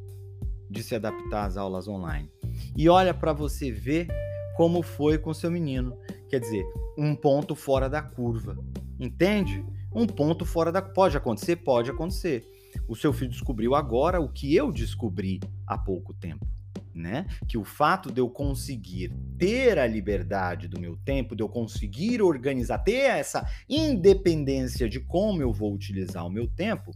de 0.70 0.82
se 0.82 0.94
adaptar 0.94 1.44
às 1.44 1.56
aulas 1.56 1.86
online. 1.86 2.30
E 2.76 2.88
olha 2.88 3.12
para 3.12 3.32
você 3.32 3.70
ver 3.70 4.08
como 4.56 4.82
foi 4.82 5.18
com 5.18 5.34
seu 5.34 5.50
menino. 5.50 5.96
Quer 6.28 6.40
dizer, 6.40 6.64
um 6.96 7.14
ponto 7.14 7.54
fora 7.54 7.88
da 7.88 8.00
curva. 8.00 8.56
Entende? 8.98 9.64
Um 9.94 10.06
ponto 10.06 10.46
fora 10.46 10.72
da. 10.72 10.80
Pode 10.80 11.16
acontecer? 11.16 11.56
Pode 11.56 11.90
acontecer. 11.90 12.46
O 12.92 12.94
seu 12.94 13.10
filho 13.10 13.30
descobriu 13.30 13.74
agora 13.74 14.20
o 14.20 14.28
que 14.28 14.54
eu 14.54 14.70
descobri 14.70 15.40
há 15.66 15.78
pouco 15.78 16.12
tempo 16.12 16.46
né? 16.94 17.26
Que 17.48 17.56
o 17.56 17.64
fato 17.64 18.12
de 18.12 18.20
eu 18.20 18.28
conseguir 18.28 19.10
ter 19.38 19.78
a 19.78 19.86
liberdade 19.86 20.68
do 20.68 20.78
meu 20.78 20.94
tempo, 20.98 21.34
de 21.34 21.42
eu 21.42 21.48
conseguir 21.48 22.20
organizar, 22.20 22.76
ter 22.80 23.08
essa 23.08 23.48
independência 23.66 24.86
de 24.90 25.00
como 25.00 25.40
eu 25.40 25.50
vou 25.50 25.72
utilizar 25.72 26.26
o 26.26 26.30
meu 26.30 26.46
tempo, 26.46 26.94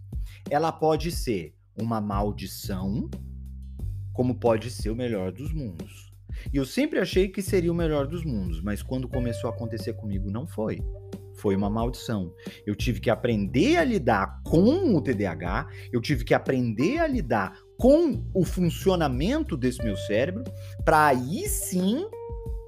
ela 0.51 0.71
pode 0.71 1.11
ser 1.11 1.55
uma 1.75 1.99
maldição, 1.99 3.09
como 4.13 4.35
pode 4.35 4.71
ser 4.71 4.91
o 4.91 4.95
melhor 4.95 5.33
dos 5.33 5.51
mundos. 5.51 6.13
E 6.53 6.59
eu 6.59 6.67
sempre 6.67 6.99
achei 6.99 7.29
que 7.29 7.41
seria 7.41 7.73
o 7.73 7.75
melhor 7.75 8.07
dos 8.07 8.23
mundos, 8.23 8.61
mas 8.61 8.83
quando 8.83 9.09
começou 9.09 9.49
a 9.49 9.55
acontecer 9.55 9.95
comigo, 9.95 10.31
não 10.31 10.47
foi 10.47 10.79
foi 11.47 11.55
uma 11.55 11.71
maldição. 11.71 12.35
Eu 12.67 12.75
tive 12.75 12.99
que 12.99 13.09
aprender 13.09 13.77
a 13.77 13.85
lidar 13.85 14.43
com 14.43 14.97
o 14.97 15.01
TDAH, 15.01 15.69
eu 15.93 16.01
tive 16.01 16.25
que 16.25 16.35
aprender 16.35 16.99
a 16.99 17.07
lidar 17.07 17.57
com 17.79 18.25
o 18.35 18.45
funcionamento 18.45 19.57
desse 19.57 19.81
meu 19.85 19.97
cérebro, 19.97 20.43
para 20.85 21.07
aí 21.07 21.49
sim 21.49 22.05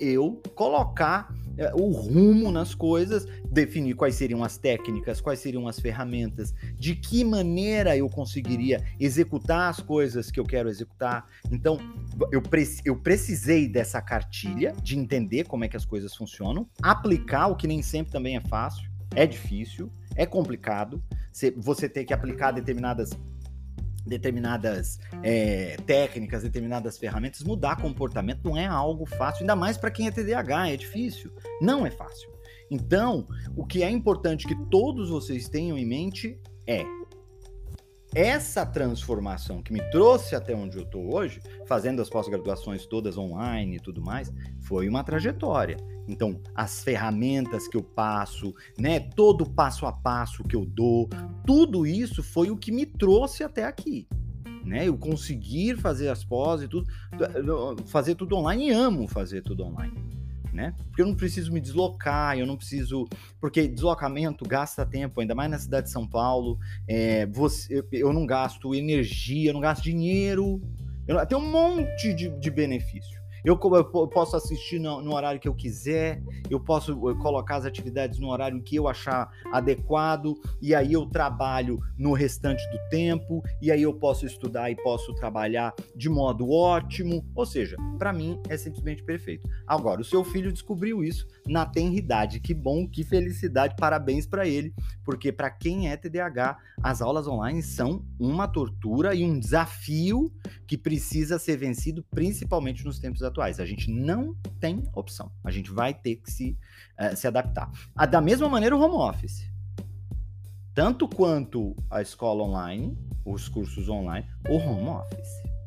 eu 0.01 0.41
colocar 0.55 1.29
o 1.75 1.91
rumo 1.91 2.51
nas 2.51 2.75
coisas, 2.75 3.27
definir 3.51 3.95
quais 3.95 4.15
seriam 4.15 4.45
as 4.45 4.57
técnicas, 4.57 5.21
quais 5.21 5.41
seriam 5.41 5.67
as 5.67 5.81
ferramentas, 5.81 6.55
de 6.79 6.95
que 6.95 7.25
maneira 7.25 7.97
eu 7.97 8.09
conseguiria 8.09 8.85
executar 8.99 9.71
as 9.71 9.81
coisas 9.81 10.31
que 10.31 10.39
eu 10.39 10.45
quero 10.45 10.69
executar. 10.69 11.27
Então, 11.51 11.79
eu, 12.33 12.43
eu 12.85 12.97
precisei 12.97 13.69
dessa 13.69 14.01
cartilha, 14.01 14.75
de 14.83 14.99
entender 14.99 15.45
como 15.45 15.65
é 15.65 15.69
que 15.69 15.77
as 15.77 15.85
coisas 15.85 16.15
funcionam, 16.15 16.69
aplicar, 16.83 17.49
o 17.49 17.57
que 17.57 17.67
nem 17.67 17.83
sempre 17.83 18.13
também 18.13 18.37
é 18.37 18.41
fácil, 18.41 18.89
é 19.15 19.27
difícil, 19.27 19.91
é 20.15 20.27
complicado, 20.27 21.03
você 21.57 21.89
ter 21.89 22.05
que 22.05 22.13
aplicar 22.13 22.51
determinadas 22.51 23.11
determinadas 24.09 24.99
é, 25.23 25.77
técnicas, 25.87 26.43
determinadas 26.43 26.99
ferramentas, 26.99 27.43
mudar 27.43 27.77
comportamento 27.77 28.41
não 28.45 28.57
é 28.57 28.67
algo 28.67 29.07
fácil, 29.07 29.43
ainda 29.43 29.55
mais 29.55 29.77
para 29.77 29.91
quem 29.91 30.07
é 30.07 30.11
TDAH, 30.11 30.71
é 30.71 30.77
difícil. 30.77 31.31
Não 31.61 31.87
é 31.87 31.91
fácil. 31.91 32.31
Então, 32.71 33.27
o 33.57 33.65
que 33.65 33.83
é 33.83 33.91
importante 33.91 34.47
que 34.47 34.55
todos 34.67 35.09
vocês 35.09 35.49
tenham 35.49 35.79
em 35.79 35.87
mente 35.87 36.39
é 36.67 36.85
essa 38.15 38.65
transformação 38.65 39.63
que 39.63 39.73
me 39.73 39.81
trouxe 39.91 40.35
até 40.35 40.55
onde 40.55 40.77
eu 40.77 40.85
estou 40.85 41.15
hoje, 41.15 41.41
fazendo 41.67 42.01
as 42.01 42.09
pós-graduações 42.09 42.87
todas 42.87 43.19
online 43.19 43.77
e 43.77 43.81
tudo 43.81 44.01
mais, 44.01 44.33
foi 44.61 44.89
uma 44.89 45.05
trajetória. 45.05 45.77
Então, 46.09 46.41
as 46.55 46.83
ferramentas 46.83 47.69
que 47.69 47.77
eu 47.77 47.83
passo, 47.83 48.55
né, 48.79 48.99
todo 48.99 49.49
passo 49.49 49.85
a 49.85 49.93
passo 49.93 50.43
que 50.43 50.57
eu 50.57 50.65
dou, 50.65 51.09
tudo 51.47 51.87
isso 51.87 52.23
foi 52.23 52.51
o 52.51 52.57
que 52.57 52.73
me 52.73 52.87
trouxe 52.87 53.45
até 53.45 53.65
aqui. 53.65 54.09
Né? 54.65 54.89
Eu 54.89 54.97
conseguir 54.97 55.77
fazer 55.77 56.09
as 56.09 56.25
pós 56.25 56.63
e 56.63 56.69
tudo, 56.69 56.87
fazer 57.87 58.15
tudo 58.15 58.37
online 58.37 58.69
e 58.69 58.71
amo 58.71 59.07
fazer 59.07 59.43
tudo 59.43 59.65
online. 59.65 60.18
Né? 60.59 60.75
Porque 60.89 61.03
eu 61.03 61.07
não 61.07 61.15
preciso 61.15 61.53
me 61.53 61.61
deslocar, 61.61 62.37
eu 62.37 62.45
não 62.45 62.57
preciso. 62.57 63.07
Porque 63.41 63.69
deslocamento 63.69 64.45
gasta 64.45 64.85
tempo, 64.85 65.21
ainda 65.21 65.33
mais 65.33 65.49
na 65.49 65.57
cidade 65.57 65.87
de 65.87 65.93
São 65.93 66.05
Paulo. 66.05 66.59
É, 66.89 67.27
você, 67.27 67.85
eu 67.93 68.13
não 68.13 68.27
gasto 68.27 68.75
energia, 68.75 69.51
eu 69.51 69.55
não 69.55 69.61
gasto 69.61 69.85
dinheiro. 69.85 70.61
Eu, 71.07 71.25
tem 71.27 71.39
um 71.39 71.49
monte 71.49 72.13
de, 72.13 72.29
de. 72.41 72.51
Eu, 73.45 73.59
eu 73.75 74.09
posso 74.09 74.37
assistir 74.37 74.79
no, 74.79 75.01
no, 75.01 75.15
horário 75.15 75.41
que 75.41 75.49
eu 75.49 75.55
quiser, 75.55 76.23
eu 76.51 76.59
posso 76.59 76.93
eh, 77.09 77.15
colocar 77.15 77.57
as 77.57 77.65
atividades 77.65 78.19
no 78.19 78.29
horário 78.31 78.63
que 78.63 78.77
eu 78.77 78.89
achar 78.89 79.31
adequado, 79.53 80.35
e 80.61 80.75
aí 80.75 80.93
eu 80.93 81.07
trabalho 81.07 81.79
no 81.97 82.13
restante 82.13 82.63
do 82.71 82.79
tempo, 82.91 83.43
e 83.61 83.71
aí 83.71 83.83
eu 83.83 83.95
posso 83.95 84.27
estudar 84.27 84.71
e 84.71 84.77
posso 84.77 85.15
trabalhar 85.15 85.75
de 85.95 86.09
modo 86.09 86.51
ótimo. 86.51 87.25
Ou 87.35 87.47
seja, 87.47 87.77
para 87.99 88.13
mim 88.13 88.41
é 88.49 88.57
simplesmente 88.57 89.03
perfeito. 89.03 89.49
Agora, 89.67 90.01
o 90.01 90.05
seu 90.05 90.25
filho 90.25 90.53
descobriu 90.53 91.03
isso 91.05 91.27
na 91.47 91.65
tenridade. 91.65 92.41
Que 92.41 92.55
bom, 92.55 92.89
que 92.89 93.05
felicidade, 93.05 93.75
parabéns 93.79 94.27
para 94.27 94.47
ele, 94.47 94.75
porque 95.05 95.33
para 95.33 95.51
quem 95.51 95.91
é 95.91 95.97
TDAH, 95.97 96.57
as 96.83 97.01
aulas 97.03 97.27
online 97.27 97.63
são 97.63 98.05
uma 98.19 98.47
tortura 98.47 99.15
e 99.15 99.25
um 99.25 99.39
desafio 99.39 100.33
que 100.67 100.77
precisa 100.77 101.39
ser 101.39 101.57
vencido, 101.57 102.05
principalmente 102.11 102.85
nos 102.85 102.99
tempos 102.99 103.23
atuais. 103.29 103.61
A 103.61 103.67
gente 103.67 103.91
não 103.91 104.35
tem 104.59 104.83
opção. 104.95 105.31
A 105.45 105.51
gente 105.51 105.71
vai 105.71 105.95
ter 105.95 106.17
que 106.17 106.31
se, 106.31 106.59
uh, 106.99 107.17
se 107.17 107.27
adaptar. 107.27 107.71
Ah, 107.95 108.07
da 108.07 108.21
mesma 108.21 108.49
maneira, 108.49 108.77
o 108.77 108.81
home 108.81 108.97
office. 108.97 109.49
Tanto 110.75 111.09
quanto 111.09 111.75
a 111.91 112.01
escola 112.01 112.43
online, 112.43 112.97
os 113.25 113.49
cursos 113.49 113.89
online, 113.89 114.27
o 114.49 114.57
home 114.57 114.89
office. 114.89 115.59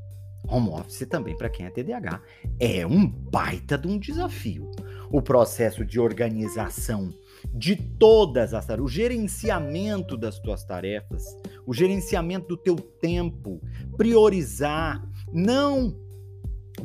Home 0.48 0.70
office 0.70 1.06
também, 1.08 1.38
para 1.38 1.50
quem 1.50 1.66
é 1.66 1.70
TDAH, 1.70 2.22
é 2.60 2.86
um 2.86 3.08
baita 3.08 3.78
de 3.78 3.88
um 3.88 4.00
desafio. 4.00 4.72
O 5.10 5.22
processo 5.22 5.86
de 5.86 6.00
organização 6.00 7.14
de 7.54 7.76
todas 7.76 8.54
as 8.54 8.66
tarefas, 8.66 8.86
o 8.86 8.94
gerenciamento 8.94 10.18
das 10.18 10.40
tuas 10.40 10.64
tarefas, 10.64 11.24
o 11.66 11.74
gerenciamento 11.74 12.48
do 12.48 12.58
teu 12.58 12.76
tempo, 12.76 13.62
priorizar, 13.98 15.06
não 15.32 15.96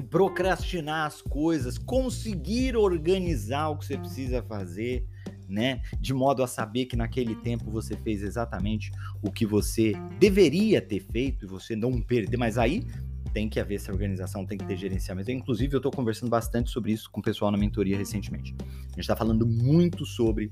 procrastinar 0.02 1.06
as 1.06 1.22
coisas, 1.22 1.78
conseguir 1.78 2.76
organizar 2.76 3.68
o 3.68 3.76
que 3.76 3.86
você 3.86 3.96
precisa 3.96 4.42
fazer, 4.42 5.06
né? 5.48 5.82
De 6.00 6.12
modo 6.12 6.42
a 6.42 6.46
saber 6.46 6.86
que 6.86 6.96
naquele 6.96 7.34
tempo 7.36 7.70
você 7.70 7.96
fez 7.96 8.22
exatamente 8.22 8.90
o 9.22 9.30
que 9.30 9.46
você 9.46 9.92
deveria 10.18 10.80
ter 10.80 11.00
feito 11.00 11.44
e 11.44 11.48
você 11.48 11.76
não 11.76 12.00
perder. 12.00 12.36
Mas 12.36 12.58
aí 12.58 12.84
tem 13.32 13.48
que 13.48 13.60
haver 13.60 13.74
essa 13.74 13.92
organização, 13.92 14.46
tem 14.46 14.56
que 14.56 14.64
ter 14.64 14.76
gerenciamento. 14.76 15.30
Inclusive, 15.30 15.74
eu 15.74 15.78
estou 15.78 15.92
conversando 15.92 16.30
bastante 16.30 16.70
sobre 16.70 16.92
isso 16.92 17.10
com 17.10 17.20
o 17.20 17.22
pessoal 17.22 17.50
na 17.50 17.58
mentoria 17.58 17.96
recentemente. 17.96 18.54
A 18.58 18.88
gente 18.88 19.00
está 19.00 19.14
falando 19.14 19.46
muito 19.46 20.06
sobre 20.06 20.50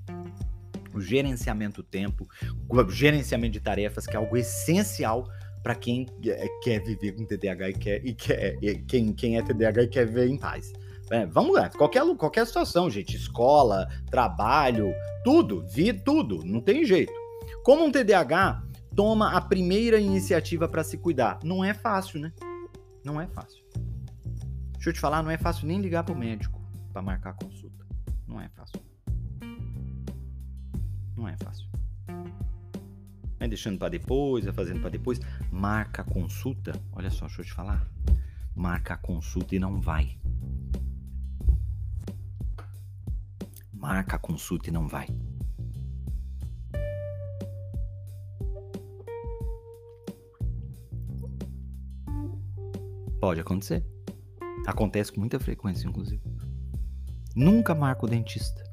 o 0.92 1.00
gerenciamento 1.00 1.82
do 1.82 1.88
tempo, 1.88 2.28
o 2.68 2.90
gerenciamento 2.90 3.54
de 3.54 3.60
tarefas, 3.60 4.06
que 4.06 4.14
é 4.14 4.18
algo 4.18 4.36
essencial 4.36 5.26
para 5.64 5.74
quem 5.74 6.06
é, 6.26 6.46
quer 6.62 6.84
viver 6.84 7.12
com 7.12 7.24
TDAH 7.24 7.70
e 7.70 7.72
quer, 7.72 8.06
e 8.06 8.14
quer 8.14 8.58
e 8.62 8.78
quem, 8.82 9.14
quem 9.14 9.38
é 9.38 9.42
TDAH 9.42 9.82
e 9.84 9.88
quer 9.88 10.06
viver 10.06 10.28
em 10.28 10.36
paz. 10.36 10.70
É, 11.10 11.24
vamos 11.24 11.54
lá, 11.54 11.70
qualquer, 11.70 12.02
qualquer 12.16 12.46
situação, 12.46 12.90
gente, 12.90 13.16
escola, 13.16 13.88
trabalho, 14.10 14.92
tudo, 15.24 15.66
vi 15.66 15.92
tudo, 15.92 16.44
não 16.44 16.60
tem 16.60 16.84
jeito. 16.84 17.12
Como 17.64 17.84
um 17.84 17.90
TDAH 17.90 18.62
toma 18.94 19.32
a 19.32 19.40
primeira 19.40 19.98
iniciativa 19.98 20.68
para 20.68 20.84
se 20.84 20.98
cuidar? 20.98 21.38
Não 21.42 21.64
é 21.64 21.72
fácil, 21.72 22.20
né? 22.20 22.30
Não 23.02 23.18
é 23.18 23.26
fácil. 23.26 23.64
Deixa 24.74 24.90
eu 24.90 24.92
te 24.92 25.00
falar, 25.00 25.22
não 25.22 25.30
é 25.30 25.38
fácil 25.38 25.66
nem 25.66 25.80
ligar 25.80 26.04
pro 26.04 26.14
médico 26.14 26.60
para 26.92 27.00
marcar 27.00 27.34
consulta. 27.34 27.86
Não 28.28 28.38
é 28.38 28.48
fácil. 28.50 28.80
Não 31.16 31.26
é 31.26 31.36
fácil. 31.38 31.73
Vai 33.44 33.48
deixando 33.48 33.78
para 33.78 33.90
depois, 33.90 34.44
vai 34.44 34.54
fazendo 34.54 34.80
para 34.80 34.90
depois, 34.90 35.20
marca 35.50 36.02
a 36.02 36.04
consulta. 36.04 36.72
Olha 36.92 37.10
só, 37.10 37.26
deixa 37.26 37.42
eu 37.42 37.44
te 37.44 37.52
falar. 37.52 37.86
Marca 38.54 38.94
a 38.94 38.96
consulta 38.96 39.54
e 39.54 39.58
não 39.58 39.80
vai. 39.80 40.18
Marca 43.72 44.16
a 44.16 44.18
consulta 44.18 44.70
e 44.70 44.72
não 44.72 44.88
vai. 44.88 45.06
Pode 53.20 53.40
acontecer. 53.40 53.84
Acontece 54.66 55.12
com 55.12 55.20
muita 55.20 55.38
frequência, 55.38 55.86
inclusive. 55.86 56.22
Nunca 57.36 57.74
marca 57.74 58.06
o 58.06 58.08
dentista. 58.08 58.64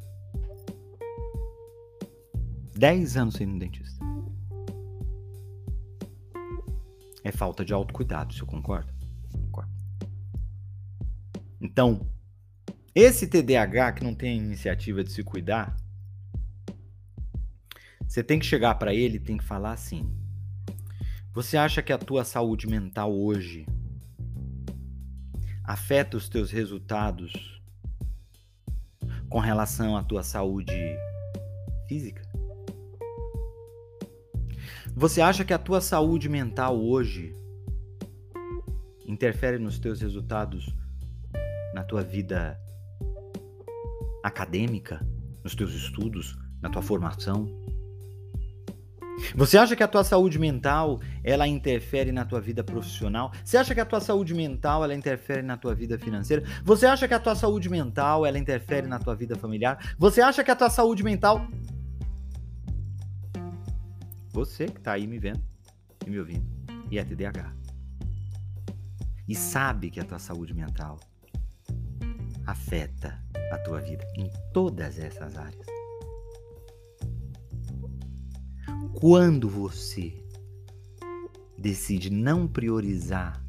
10 2.77 3.17
anos 3.17 3.35
sem 3.35 3.47
ir 3.47 3.51
no 3.51 3.59
dentista. 3.59 3.90
É 7.31 7.33
falta 7.33 7.63
de 7.63 7.73
autocuidado, 7.73 8.33
você 8.33 8.43
concorda? 8.43 8.93
Concordo. 9.31 9.71
Então, 11.61 12.05
esse 12.93 13.25
TDAH 13.25 13.93
que 13.93 14.03
não 14.03 14.13
tem 14.13 14.37
iniciativa 14.37 15.01
de 15.01 15.13
se 15.13 15.23
cuidar, 15.23 15.77
você 18.05 18.21
tem 18.21 18.37
que 18.37 18.45
chegar 18.45 18.75
para 18.75 18.93
ele 18.93 19.15
e 19.15 19.19
tem 19.21 19.37
que 19.37 19.45
falar 19.45 19.71
assim: 19.71 20.13
Você 21.31 21.55
acha 21.55 21.81
que 21.81 21.93
a 21.93 21.97
tua 21.97 22.25
saúde 22.25 22.67
mental 22.67 23.17
hoje 23.17 23.65
afeta 25.63 26.17
os 26.17 26.27
teus 26.27 26.51
resultados 26.51 27.61
com 29.29 29.39
relação 29.39 29.95
à 29.95 30.03
tua 30.03 30.21
saúde 30.21 30.75
física? 31.87 32.29
Você 34.95 35.21
acha 35.21 35.45
que 35.45 35.53
a 35.53 35.57
tua 35.57 35.79
saúde 35.79 36.27
mental 36.27 36.77
hoje 36.77 37.33
interfere 39.07 39.57
nos 39.57 39.79
teus 39.79 40.01
resultados 40.01 40.75
na 41.73 41.83
tua 41.83 42.03
vida 42.03 42.59
acadêmica, 44.21 45.05
nos 45.43 45.55
teus 45.55 45.73
estudos, 45.73 46.37
na 46.61 46.69
tua 46.69 46.81
formação? 46.81 47.47
Você 49.35 49.57
acha 49.57 49.75
que 49.75 49.83
a 49.83 49.87
tua 49.87 50.03
saúde 50.03 50.37
mental 50.37 50.99
ela 51.23 51.47
interfere 51.47 52.11
na 52.11 52.25
tua 52.25 52.41
vida 52.41 52.63
profissional? 52.63 53.31
Você 53.45 53.57
acha 53.57 53.73
que 53.73 53.81
a 53.81 53.85
tua 53.85 54.01
saúde 54.01 54.33
mental 54.33 54.83
ela 54.83 54.93
interfere 54.93 55.41
na 55.41 55.55
tua 55.55 55.73
vida 55.73 55.97
financeira? 55.97 56.43
Você 56.65 56.85
acha 56.85 57.07
que 57.07 57.13
a 57.13 57.19
tua 57.19 57.35
saúde 57.35 57.69
mental 57.69 58.25
ela 58.25 58.37
interfere 58.37 58.87
na 58.87 58.99
tua 58.99 59.15
vida 59.15 59.35
familiar? 59.35 59.95
Você 59.97 60.21
acha 60.21 60.43
que 60.43 60.51
a 60.51 60.55
tua 60.55 60.69
saúde 60.69 61.03
mental 61.03 61.47
você 64.41 64.65
que 64.65 64.79
está 64.79 64.93
aí 64.93 65.05
me 65.05 65.19
vendo 65.19 65.43
e 66.03 66.09
me 66.09 66.17
ouvindo 66.17 66.43
e 66.89 66.97
é 66.97 67.05
TDAH. 67.05 67.55
E 69.27 69.35
sabe 69.35 69.91
que 69.91 69.99
a 69.99 70.03
tua 70.03 70.17
saúde 70.17 70.51
mental 70.51 70.99
afeta 72.47 73.23
a 73.51 73.57
tua 73.59 73.79
vida 73.79 74.03
em 74.17 74.31
todas 74.51 74.97
essas 74.97 75.37
áreas. 75.37 75.67
Quando 78.99 79.47
você 79.47 80.25
decide 81.55 82.09
não 82.09 82.47
priorizar 82.47 83.45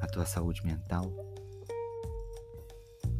a 0.00 0.06
tua 0.06 0.24
saúde 0.24 0.64
mental, 0.64 1.14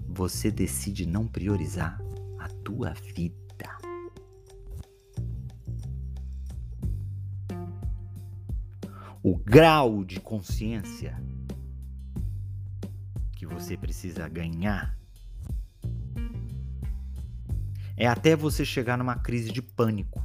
você 0.08 0.50
decide 0.50 1.04
não 1.04 1.28
priorizar 1.28 2.00
a 2.38 2.48
tua 2.48 2.94
vida. 2.94 3.46
O 9.28 9.35
grau 9.35 10.04
de 10.04 10.21
consciência 10.21 11.21
que 13.33 13.45
você 13.45 13.76
precisa 13.76 14.28
ganhar 14.28 14.97
é 17.97 18.06
até 18.06 18.36
você 18.36 18.65
chegar 18.65 18.97
numa 18.97 19.17
crise 19.17 19.50
de 19.50 19.60
pânico. 19.60 20.23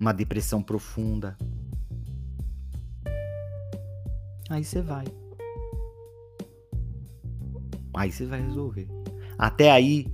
Uma 0.00 0.14
depressão 0.14 0.62
profunda. 0.62 1.36
Aí 4.48 4.64
você 4.64 4.80
vai. 4.80 5.04
Aí 7.92 8.10
você 8.10 8.24
vai 8.24 8.40
resolver. 8.40 8.88
Até 9.36 9.70
aí 9.70 10.10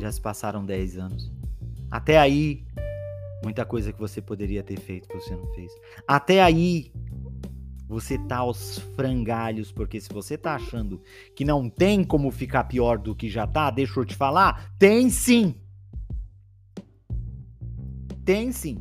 já 0.00 0.10
se 0.10 0.22
passaram 0.22 0.64
10 0.64 0.96
anos. 0.96 1.30
Até 1.90 2.18
aí 2.18 2.69
Muita 3.42 3.64
coisa 3.64 3.92
que 3.92 3.98
você 3.98 4.20
poderia 4.20 4.62
ter 4.62 4.78
feito 4.78 5.08
que 5.08 5.14
você 5.14 5.34
não 5.34 5.46
fez. 5.54 5.72
Até 6.06 6.42
aí, 6.42 6.92
você 7.88 8.18
tá 8.18 8.38
aos 8.38 8.78
frangalhos, 8.94 9.72
porque 9.72 10.00
se 10.00 10.08
você 10.12 10.36
tá 10.36 10.54
achando 10.54 11.02
que 11.34 11.44
não 11.44 11.68
tem 11.68 12.04
como 12.04 12.30
ficar 12.30 12.64
pior 12.64 12.98
do 12.98 13.16
que 13.16 13.28
já 13.28 13.46
tá, 13.46 13.70
deixa 13.70 13.98
eu 13.98 14.04
te 14.04 14.14
falar, 14.14 14.72
tem 14.78 15.08
sim. 15.08 15.54
Tem 18.24 18.52
sim. 18.52 18.78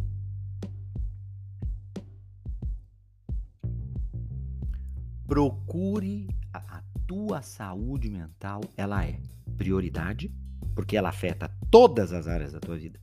Procure 5.26 6.28
a, 6.54 6.78
a 6.78 6.84
tua 7.08 7.42
saúde 7.42 8.10
mental, 8.10 8.62
ela 8.76 9.06
é 9.06 9.20
prioridade, 9.58 10.32
porque 10.76 10.98
ela 10.98 11.10
afeta 11.10 11.50
todas 11.72 12.12
as 12.12 12.28
áreas 12.28 12.52
da 12.52 12.60
tua 12.60 12.78
vida 12.78 13.00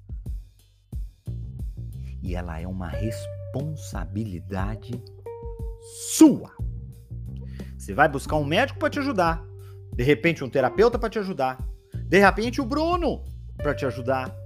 e 2.27 2.35
ela 2.35 2.61
é 2.61 2.67
uma 2.67 2.89
responsabilidade 2.89 5.01
sua. 6.11 6.51
Você 7.79 7.95
vai 7.95 8.09
buscar 8.09 8.35
um 8.35 8.45
médico 8.45 8.81
para 8.81 8.91
te 8.91 8.99
ajudar, 8.99 9.47
de 9.95 10.03
repente 10.03 10.43
um 10.43 10.51
terapeuta 10.51 10.99
para 10.99 11.09
te 11.09 11.21
ajudar, 11.21 11.65
de 11.95 12.19
repente 12.19 12.61
o 12.61 12.67
Bruno 12.67 13.23
para 13.57 13.73
te 13.77 13.87
ajudar. 13.87 14.37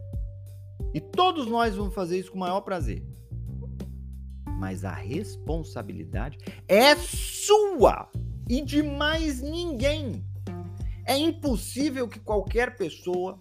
E 0.93 1.01
todos 1.01 1.47
nós 1.47 1.75
vamos 1.75 1.95
fazer 1.95 2.19
isso 2.19 2.31
com 2.31 2.37
o 2.37 2.41
maior 2.41 2.61
prazer. 2.61 3.03
Mas 4.59 4.85
a 4.85 4.93
responsabilidade 4.93 6.37
é 6.69 6.95
sua 6.97 8.11
e 8.47 8.61
de 8.61 8.83
mais 8.83 9.41
ninguém. 9.41 10.23
É 11.07 11.17
impossível 11.17 12.07
que 12.07 12.21
qualquer 12.21 12.77
pessoa 12.77 13.41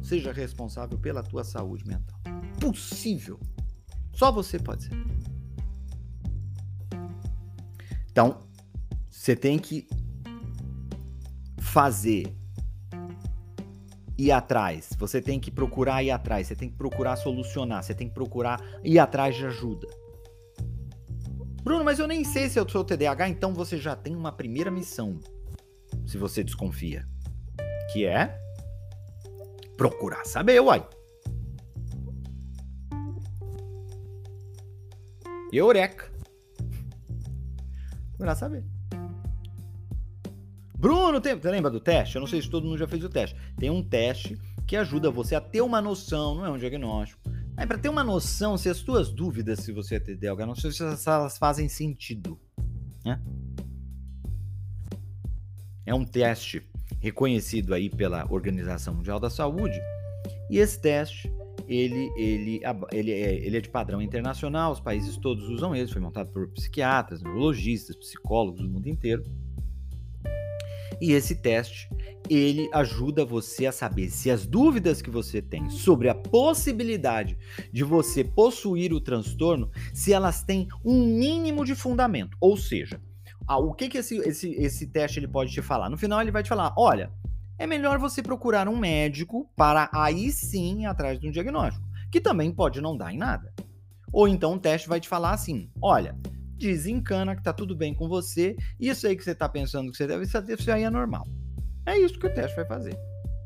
seja 0.00 0.30
responsável 0.30 0.96
pela 0.96 1.24
tua 1.24 1.42
saúde 1.42 1.84
mental 1.84 2.17
possível. 2.60 3.38
Só 4.12 4.32
você 4.32 4.58
pode 4.58 4.84
ser. 4.84 4.92
Então, 8.10 8.40
você 9.08 9.36
tem 9.36 9.58
que 9.58 9.88
fazer 11.60 12.34
ir 14.16 14.32
atrás, 14.32 14.90
você 14.98 15.22
tem 15.22 15.38
que 15.38 15.50
procurar 15.50 16.02
ir 16.02 16.10
atrás, 16.10 16.48
você 16.48 16.56
tem 16.56 16.68
que 16.68 16.76
procurar 16.76 17.14
solucionar, 17.14 17.82
você 17.82 17.94
tem 17.94 18.08
que 18.08 18.14
procurar 18.14 18.60
ir 18.82 18.98
atrás 18.98 19.36
de 19.36 19.46
ajuda. 19.46 19.86
Bruno, 21.62 21.84
mas 21.84 21.98
eu 21.98 22.08
nem 22.08 22.24
sei 22.24 22.48
se 22.48 22.58
eu 22.58 22.68
sou 22.68 22.82
TDAH, 22.82 23.28
então 23.28 23.54
você 23.54 23.76
já 23.76 23.94
tem 23.94 24.16
uma 24.16 24.32
primeira 24.32 24.70
missão, 24.70 25.20
se 26.04 26.18
você 26.18 26.42
desconfia, 26.42 27.06
que 27.92 28.04
é 28.04 28.36
procurar 29.76 30.24
saber, 30.24 30.60
uai. 30.60 30.84
Eureka! 35.52 36.10
Vai 38.18 38.34
saber. 38.36 38.64
Bruno, 40.76 41.20
tem... 41.20 41.34
você 41.34 41.50
lembra 41.50 41.70
do 41.70 41.80
teste? 41.80 42.16
Eu 42.16 42.20
não 42.20 42.26
sei 42.26 42.42
se 42.42 42.50
todo 42.50 42.64
mundo 42.64 42.78
já 42.78 42.86
fez 42.86 43.02
o 43.02 43.08
teste. 43.08 43.36
Tem 43.56 43.70
um 43.70 43.82
teste 43.82 44.38
que 44.66 44.76
ajuda 44.76 45.10
você 45.10 45.34
a 45.34 45.40
ter 45.40 45.60
uma 45.60 45.80
noção, 45.80 46.34
não 46.34 46.44
é 46.46 46.50
um 46.50 46.58
diagnóstico. 46.58 47.20
Aí 47.56 47.66
para 47.66 47.78
ter 47.78 47.88
uma 47.88 48.04
noção 48.04 48.56
se 48.56 48.68
as 48.68 48.80
tuas 48.80 49.10
dúvidas 49.10 49.60
se 49.60 49.72
você 49.72 49.96
é 49.96 50.00
TDAH, 50.00 50.46
não 50.46 50.54
sei 50.54 50.70
se 50.70 50.82
elas 50.82 51.38
fazem 51.38 51.68
sentido, 51.68 52.38
né? 53.04 53.20
É 55.84 55.94
um 55.94 56.04
teste 56.04 56.62
reconhecido 57.00 57.74
aí 57.74 57.88
pela 57.88 58.30
Organização 58.30 58.94
Mundial 58.94 59.18
da 59.18 59.30
Saúde. 59.30 59.80
E 60.50 60.58
esse 60.58 60.80
teste 60.80 61.32
ele, 61.66 62.10
ele, 62.16 62.60
ele, 62.92 63.12
é, 63.12 63.34
ele 63.46 63.56
é 63.56 63.60
de 63.60 63.68
padrão 63.68 64.00
internacional, 64.00 64.72
os 64.72 64.80
países 64.80 65.16
todos 65.16 65.48
usam 65.48 65.74
ele, 65.74 65.90
foi 65.90 66.00
montado 66.00 66.30
por 66.30 66.48
psiquiatras, 66.48 67.22
neurologistas, 67.22 67.96
psicólogos 67.96 68.60
do 68.60 68.68
mundo 68.68 68.88
inteiro. 68.88 69.24
E 71.00 71.12
esse 71.12 71.36
teste, 71.36 71.88
ele 72.28 72.68
ajuda 72.72 73.24
você 73.24 73.66
a 73.66 73.72
saber 73.72 74.10
se 74.10 74.30
as 74.30 74.46
dúvidas 74.46 75.00
que 75.00 75.10
você 75.10 75.40
tem 75.40 75.70
sobre 75.70 76.08
a 76.08 76.14
possibilidade 76.14 77.38
de 77.72 77.84
você 77.84 78.24
possuir 78.24 78.92
o 78.92 79.00
transtorno, 79.00 79.70
se 79.94 80.12
elas 80.12 80.42
têm 80.42 80.66
um 80.84 81.06
mínimo 81.06 81.64
de 81.64 81.74
fundamento. 81.74 82.36
Ou 82.40 82.56
seja, 82.56 83.00
o 83.48 83.72
que, 83.72 83.88
que 83.88 83.98
esse, 83.98 84.16
esse, 84.18 84.50
esse 84.54 84.86
teste 84.88 85.20
ele 85.20 85.28
pode 85.28 85.52
te 85.52 85.62
falar? 85.62 85.88
No 85.88 85.96
final 85.96 86.20
ele 86.20 86.32
vai 86.32 86.42
te 86.42 86.48
falar, 86.48 86.74
olha, 86.76 87.12
é 87.58 87.66
melhor 87.66 87.98
você 87.98 88.22
procurar 88.22 88.68
um 88.68 88.78
médico 88.78 89.50
para 89.56 89.90
aí 89.92 90.30
sim 90.30 90.82
ir 90.82 90.86
atrás 90.86 91.18
de 91.18 91.28
um 91.28 91.30
diagnóstico, 91.30 91.84
que 92.10 92.20
também 92.20 92.52
pode 92.52 92.80
não 92.80 92.96
dar 92.96 93.12
em 93.12 93.18
nada. 93.18 93.52
Ou 94.12 94.28
então 94.28 94.54
o 94.54 94.58
teste 94.58 94.88
vai 94.88 95.00
te 95.00 95.08
falar 95.08 95.32
assim: 95.32 95.70
olha, 95.82 96.16
desencana 96.56 97.36
que 97.36 97.42
tá 97.42 97.52
tudo 97.52 97.76
bem 97.76 97.94
com 97.94 98.08
você, 98.08 98.56
isso 98.78 99.06
aí 99.06 99.16
que 99.16 99.24
você 99.24 99.34
tá 99.34 99.48
pensando 99.48 99.90
que 99.90 99.96
você 99.96 100.06
deve, 100.06 100.24
isso 100.24 100.70
aí 100.70 100.84
é 100.84 100.90
normal. 100.90 101.26
É 101.84 101.98
isso 101.98 102.18
que 102.18 102.26
o 102.26 102.34
teste 102.34 102.56
vai 102.56 102.66
fazer, 102.66 102.96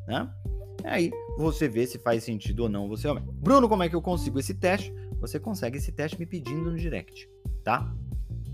né? 0.06 0.28
Aí 0.84 1.10
você 1.38 1.68
vê 1.68 1.86
se 1.86 1.98
faz 1.98 2.24
sentido 2.24 2.64
ou 2.64 2.68
não 2.68 2.88
você 2.88 3.08
Bruno, 3.14 3.68
como 3.68 3.82
é 3.82 3.88
que 3.88 3.94
eu 3.94 4.02
consigo 4.02 4.38
esse 4.38 4.54
teste? 4.54 4.92
Você 5.20 5.38
consegue 5.38 5.78
esse 5.78 5.92
teste 5.92 6.18
me 6.18 6.26
pedindo 6.26 6.70
no 6.70 6.76
direct, 6.76 7.28
tá? 7.62 7.94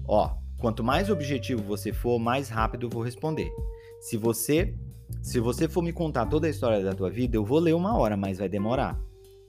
Ó, 0.07 0.37
quanto 0.59 0.85
mais 0.85 1.09
objetivo 1.09 1.63
você 1.63 1.93
for, 1.93 2.19
mais 2.19 2.51
rápido 2.51 2.87
eu 2.87 2.91
vou 2.91 3.03
responder. 3.03 3.51
Se 4.01 4.19
você 4.19 4.75
se 5.23 5.41
você 5.41 5.69
for 5.69 5.83
me 5.83 5.93
contar 5.93 6.27
toda 6.27 6.47
a 6.47 6.51
história 6.51 6.83
da 6.83 6.95
tua 6.95 7.11
vida, 7.11 7.37
eu 7.37 7.45
vou 7.45 7.59
ler 7.59 7.75
uma 7.75 7.97
hora, 7.97 8.17
mas 8.17 8.39
vai 8.39 8.49
demorar. 8.49 8.99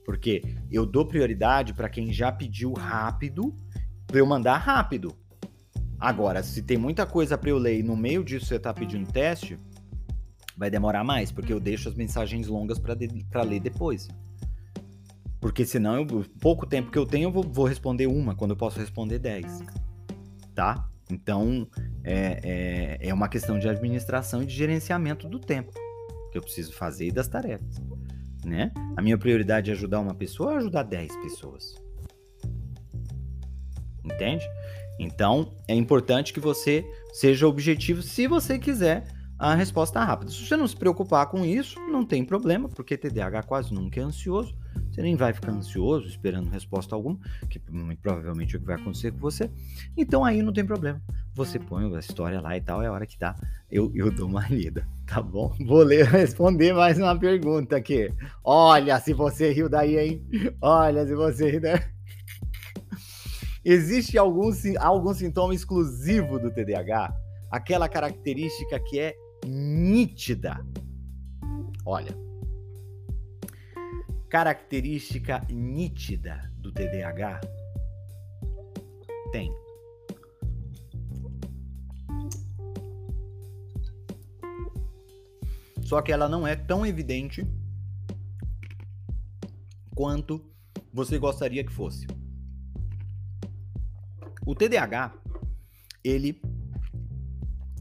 Porque 0.06 0.41
eu 0.72 0.86
dou 0.86 1.06
prioridade 1.06 1.74
para 1.74 1.89
quem 1.89 2.12
já 2.12 2.32
pediu 2.32 2.74
rápido, 2.74 3.56
para 4.08 4.19
eu 4.19 4.26
mandar 4.26 4.58
rápido. 4.58 5.15
Agora, 6.00 6.41
se 6.41 6.62
tem 6.62 6.78
muita 6.78 7.06
coisa 7.06 7.38
para 7.38 7.50
eu 7.50 7.58
ler 7.58 7.80
e 7.80 7.84
no 7.84 7.95
meio 7.95 8.24
disso 8.24 8.45
você 8.45 8.58
tá 8.58 8.74
pedindo 8.74 9.12
teste, 9.12 9.58
vai 10.58 10.69
demorar 10.69 11.04
mais, 11.04 11.32
porque 11.32 11.54
eu 11.54 11.60
deixo 11.60 11.88
as 11.88 11.95
mensagens 11.95 12.48
longas 12.48 12.80
para 12.80 13.43
ler 13.43 13.60
depois. 13.60 14.08
Porque 15.39 15.65
senão, 15.65 15.95
eu, 15.95 16.26
pouco 16.41 16.65
tempo 16.65 16.91
que 16.91 16.98
eu 16.98 17.06
tenho, 17.06 17.28
eu 17.28 17.32
vou, 17.32 17.43
vou, 17.43 17.65
responder 17.65 18.08
uma, 18.08 18.36
quando 18.36 18.52
eu 18.52 18.58
posso 18.58 18.80
responder 18.80 19.19
dez. 19.19 19.63
Tá? 20.54 20.88
Então, 21.12 21.67
é, 22.04 22.98
é, 23.02 23.10
é 23.10 23.13
uma 23.13 23.28
questão 23.28 23.58
de 23.58 23.67
administração 23.67 24.43
e 24.43 24.45
de 24.45 24.54
gerenciamento 24.54 25.28
do 25.28 25.39
tempo 25.39 25.74
que 26.32 26.38
eu 26.38 26.41
preciso 26.41 26.74
fazer 26.74 27.08
e 27.08 27.12
das 27.12 27.28
tarefas. 27.28 27.82
Né? 28.45 28.72
A 28.95 29.02
minha 29.02 29.17
prioridade 29.17 29.69
é 29.69 29.74
ajudar 29.74 30.00
uma 30.00 30.13
pessoa 30.13 30.52
ou 30.52 30.58
ajudar 30.58 30.84
dez 30.84 31.15
pessoas? 31.17 31.76
Entende? 34.04 34.45
Então, 35.00 35.54
é 35.67 35.74
importante 35.74 36.34
que 36.34 36.39
você 36.39 36.86
seja 37.13 37.48
objetivo 37.48 38.02
se 38.02 38.28
você 38.28 38.60
quiser 38.60 39.04
a 39.39 39.56
resposta 39.56 40.04
rápida. 40.04 40.32
Se 40.32 40.45
você 40.45 40.58
não 40.58 40.67
se 40.67 40.75
preocupar 40.75 41.25
com 41.28 41.45
isso, 41.45 41.80
não 41.80 42.06
tem 42.06 42.25
problema, 42.25 42.67
porque 42.67 42.97
TDAH 42.97 43.43
quase 43.43 43.73
nunca 43.73 44.02
é 44.02 44.04
ansioso. 44.04 44.54
Você 44.91 45.02
nem 45.02 45.15
vai 45.15 45.32
ficar 45.32 45.54
ansioso 45.54 46.08
esperando 46.08 46.49
resposta 46.49 46.93
alguma, 46.93 47.17
que 47.49 47.62
muito 47.69 48.02
provavelmente 48.02 48.56
é 48.56 48.58
o 48.58 48.60
que 48.60 48.67
vai 48.67 48.75
acontecer 48.75 49.13
com 49.13 49.19
você. 49.19 49.49
Então 49.95 50.25
aí 50.25 50.41
não 50.41 50.52
tem 50.52 50.65
problema. 50.65 51.02
Você 51.34 51.58
põe 51.58 51.95
a 51.95 51.99
história 51.99 52.41
lá 52.41 52.58
e 52.58 52.62
tal, 52.62 52.84
é 52.84 52.88
a 52.88 52.91
hora 52.91 53.06
que 53.06 53.17
dá. 53.17 53.34
Eu, 53.71 53.89
eu 53.95 54.12
dou 54.12 54.28
uma 54.28 54.45
lida, 54.49 54.86
tá 55.08 55.21
bom? 55.21 55.56
Vou 55.65 55.84
ler, 55.84 56.04
responder 56.12 56.73
mais 56.73 56.97
uma 56.97 57.17
pergunta 57.17 57.78
aqui. 57.78 58.13
Olha 58.43 58.99
se 58.99 59.13
você 59.13 59.54
riu 59.54 59.69
daí, 59.69 59.97
hein? 59.97 60.28
Olha 60.62 61.08
se 61.08 61.15
você 61.15 61.49
riu 61.49 61.62
daí. 61.62 61.80
Existe 63.63 64.17
algum, 64.17 64.52
algum 64.80 65.13
sintoma 65.13 65.54
exclusivo 65.54 66.39
do 66.39 66.52
TDAH? 66.52 67.13
Aquela 67.52 67.88
característica 67.88 68.80
que 68.80 68.99
é 68.99 69.15
nítida. 69.45 70.65
Olha, 71.86 72.15
característica 74.30 75.45
nítida 75.49 76.52
do 76.58 76.71
TDAH 76.71 77.41
tem 79.32 79.52
Só 85.89 86.04
que 86.04 86.12
ela 86.12 86.30
não 86.30 86.45
é 86.45 86.56
tão 86.56 86.86
evidente 86.86 87.43
quanto 89.95 90.39
você 90.93 91.17
gostaria 91.17 91.63
que 91.63 91.71
fosse. 91.71 92.06
O 94.45 94.54
TDAH, 94.54 95.15
ele 96.04 96.39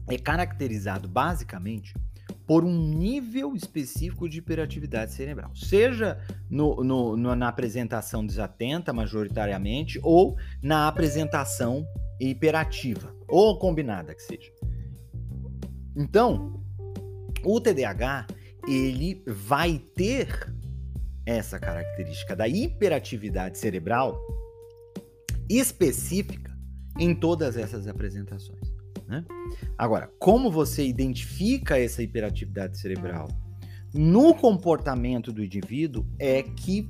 é 0.09 0.17
caracterizado 0.17 1.07
basicamente 1.07 1.93
por 2.45 2.63
um 2.63 2.87
nível 2.87 3.55
específico 3.55 4.27
de 4.27 4.39
hiperatividade 4.39 5.13
cerebral, 5.13 5.55
seja 5.55 6.19
no, 6.49 6.83
no, 6.83 7.15
no, 7.15 7.35
na 7.35 7.47
apresentação 7.47 8.25
desatenta, 8.25 8.91
majoritariamente, 8.91 9.99
ou 10.01 10.35
na 10.61 10.87
apresentação 10.87 11.87
hiperativa, 12.19 13.15
ou 13.27 13.57
combinada 13.59 14.15
que 14.15 14.21
seja. 14.23 14.51
Então, 15.95 16.63
o 17.43 17.61
TDAH 17.61 18.27
ele 18.67 19.23
vai 19.27 19.79
ter 19.95 20.51
essa 21.25 21.59
característica 21.59 22.35
da 22.35 22.47
hiperatividade 22.47 23.57
cerebral 23.57 24.19
específica 25.47 26.51
em 26.97 27.13
todas 27.15 27.57
essas 27.57 27.87
apresentações. 27.87 28.68
Né? 29.09 29.25
Agora, 29.75 30.07
como 30.19 30.51
você 30.51 30.85
identifica 30.85 31.79
essa 31.79 32.03
hiperatividade 32.03 32.77
cerebral 32.77 33.27
no 33.91 34.35
comportamento 34.35 35.33
do 35.33 35.43
indivíduo 35.43 36.05
é 36.19 36.43
que 36.43 36.87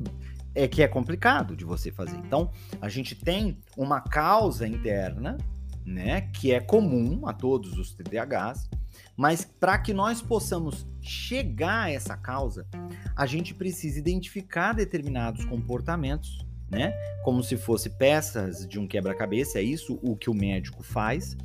é 0.53 0.67
que 0.67 0.81
é 0.81 0.87
complicado 0.87 1.55
de 1.55 1.63
você 1.63 1.91
fazer. 1.91 2.17
Então, 2.17 2.51
a 2.81 2.89
gente 2.89 3.15
tem 3.15 3.59
uma 3.77 4.01
causa 4.01 4.67
interna, 4.67 5.37
né, 5.85 6.21
que 6.33 6.51
é 6.51 6.59
comum 6.59 7.25
a 7.27 7.31
todos 7.31 7.77
os 7.77 7.93
TDAHs, 7.93 8.67
mas 9.15 9.45
para 9.45 9.77
que 9.77 9.93
nós 9.93 10.21
possamos 10.21 10.87
chegar 10.99 11.83
a 11.83 11.91
essa 11.91 12.17
causa, 12.17 12.67
a 13.15 13.25
gente 13.27 13.53
precisa 13.53 13.99
identificar 13.99 14.73
determinados 14.73 15.45
comportamentos, 15.45 16.45
né, 16.69 16.93
como 17.23 17.43
se 17.43 17.55
fosse 17.55 17.91
peças 17.91 18.67
de 18.67 18.79
um 18.79 18.87
quebra-cabeça, 18.87 19.59
é 19.59 19.63
isso 19.63 19.99
o 20.01 20.17
que 20.17 20.31
o 20.31 20.33
médico 20.33 20.83
faz, 20.83 21.37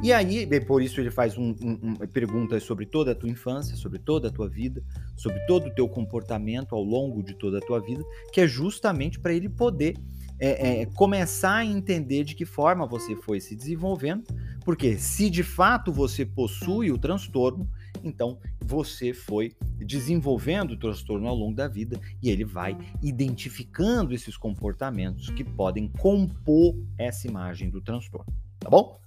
e 0.00 0.12
aí, 0.12 0.46
por 0.60 0.80
isso 0.80 1.00
ele 1.00 1.10
faz 1.10 1.36
um, 1.36 1.54
um, 1.60 1.78
um, 1.82 1.94
perguntas 2.06 2.62
sobre 2.62 2.86
toda 2.86 3.12
a 3.12 3.14
tua 3.14 3.28
infância, 3.28 3.76
sobre 3.76 3.98
toda 3.98 4.28
a 4.28 4.30
tua 4.30 4.48
vida, 4.48 4.82
sobre 5.16 5.40
todo 5.40 5.66
o 5.66 5.74
teu 5.74 5.88
comportamento 5.88 6.74
ao 6.74 6.82
longo 6.82 7.22
de 7.22 7.34
toda 7.34 7.58
a 7.58 7.60
tua 7.60 7.80
vida, 7.80 8.04
que 8.32 8.40
é 8.40 8.46
justamente 8.46 9.18
para 9.18 9.32
ele 9.32 9.48
poder 9.48 9.96
é, 10.38 10.82
é, 10.82 10.86
começar 10.86 11.56
a 11.56 11.64
entender 11.64 12.22
de 12.22 12.36
que 12.36 12.44
forma 12.44 12.86
você 12.86 13.16
foi 13.16 13.40
se 13.40 13.56
desenvolvendo, 13.56 14.24
porque 14.64 14.96
se 14.96 15.28
de 15.28 15.42
fato 15.42 15.92
você 15.92 16.24
possui 16.24 16.92
o 16.92 16.98
transtorno, 16.98 17.68
então 18.04 18.38
você 18.64 19.12
foi 19.12 19.52
desenvolvendo 19.78 20.72
o 20.72 20.78
transtorno 20.78 21.26
ao 21.26 21.34
longo 21.34 21.56
da 21.56 21.66
vida 21.66 22.00
e 22.22 22.30
ele 22.30 22.44
vai 22.44 22.78
identificando 23.02 24.14
esses 24.14 24.36
comportamentos 24.36 25.28
que 25.30 25.42
podem 25.42 25.88
compor 25.88 26.76
essa 26.96 27.26
imagem 27.26 27.68
do 27.68 27.80
transtorno, 27.80 28.32
tá 28.60 28.70
bom? 28.70 29.00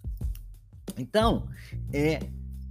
Então, 0.98 1.48
é, 1.94 2.20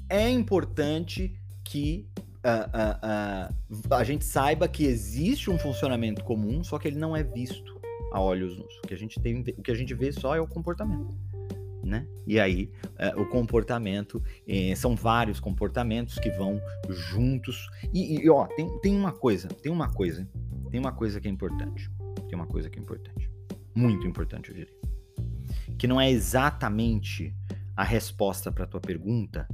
é 0.09 0.29
importante 0.29 1.35
que 1.65 2.09
uh, 2.45 2.69
uh, 2.77 3.89
uh, 3.89 3.95
a 3.95 4.05
gente 4.05 4.25
saiba 4.25 4.69
que 4.69 4.85
existe 4.85 5.51
um 5.51 5.59
funcionamento 5.59 6.25
comum, 6.25 6.65
só 6.65 6.79
que 6.79 6.89
ele 6.89 6.99
não 6.99 7.17
é 7.17 7.23
visto 7.23 7.81
a 8.13 8.21
olhos 8.21 8.57
nus. 8.59 8.79
O 8.79 8.89
que 8.89 8.95
a 8.95 8.97
gente, 8.97 9.21
tem, 9.21 9.41
o 9.41 9.63
que 9.63 9.71
a 9.71 9.75
gente 9.75 9.95
vê 9.95 10.13
só 10.13 10.35
é 10.35 10.41
o 10.41 10.47
comportamento. 10.47 11.15
Né? 11.83 12.07
E 12.27 12.39
aí, 12.39 12.71
é, 12.99 13.15
o 13.17 13.27
comportamento, 13.27 14.23
é, 14.47 14.75
são 14.75 14.95
vários 14.95 15.41
comportamentos 15.41 16.19
que 16.19 16.31
vão 16.31 16.61
juntos. 16.89 17.69
E, 17.93 18.23
e, 18.23 18.29
ó, 18.29 18.47
tem, 18.47 18.79
tem 18.81 18.97
uma 18.97 19.13
coisa, 19.13 19.49
tem 19.49 19.73
uma 19.73 19.89
coisa, 19.89 20.29
tem 20.71 20.79
uma 20.79 20.93
coisa 20.93 21.21
que 21.21 21.27
é 21.27 21.31
importante. 21.31 21.91
Tem 22.29 22.37
uma 22.37 22.47
coisa 22.47 22.69
que 22.69 22.79
é 22.79 22.83
importante. 22.83 23.31
Muito 23.75 24.07
importante, 24.07 24.51
eu 24.51 24.57
diria. 24.57 24.75
Que 25.79 25.87
não 25.87 26.01
é 26.01 26.11
exatamente 26.11 27.35
a 27.77 27.85
resposta 27.85 28.51
para 28.53 28.67
tua 28.67 28.81
pergunta, 28.81 29.49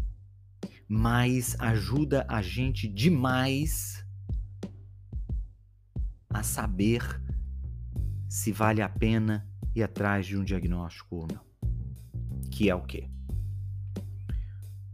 mas 0.89 1.57
ajuda 1.59 2.25
a 2.29 2.43
gente 2.43 2.89
demais 2.89 4.05
a 6.31 6.43
saber 6.43 7.03
se 8.29 8.53
vale 8.53 8.83
a 8.83 8.89
pena 8.89 9.49
ir 9.75 9.83
atrás 9.83 10.27
de 10.27 10.37
um 10.37 10.45
diagnóstico 10.45 11.17
ou 11.17 11.29
não. 11.33 11.45
Que 12.51 12.71
é 12.71 12.75
o 12.75 12.83
quê? 12.83 13.09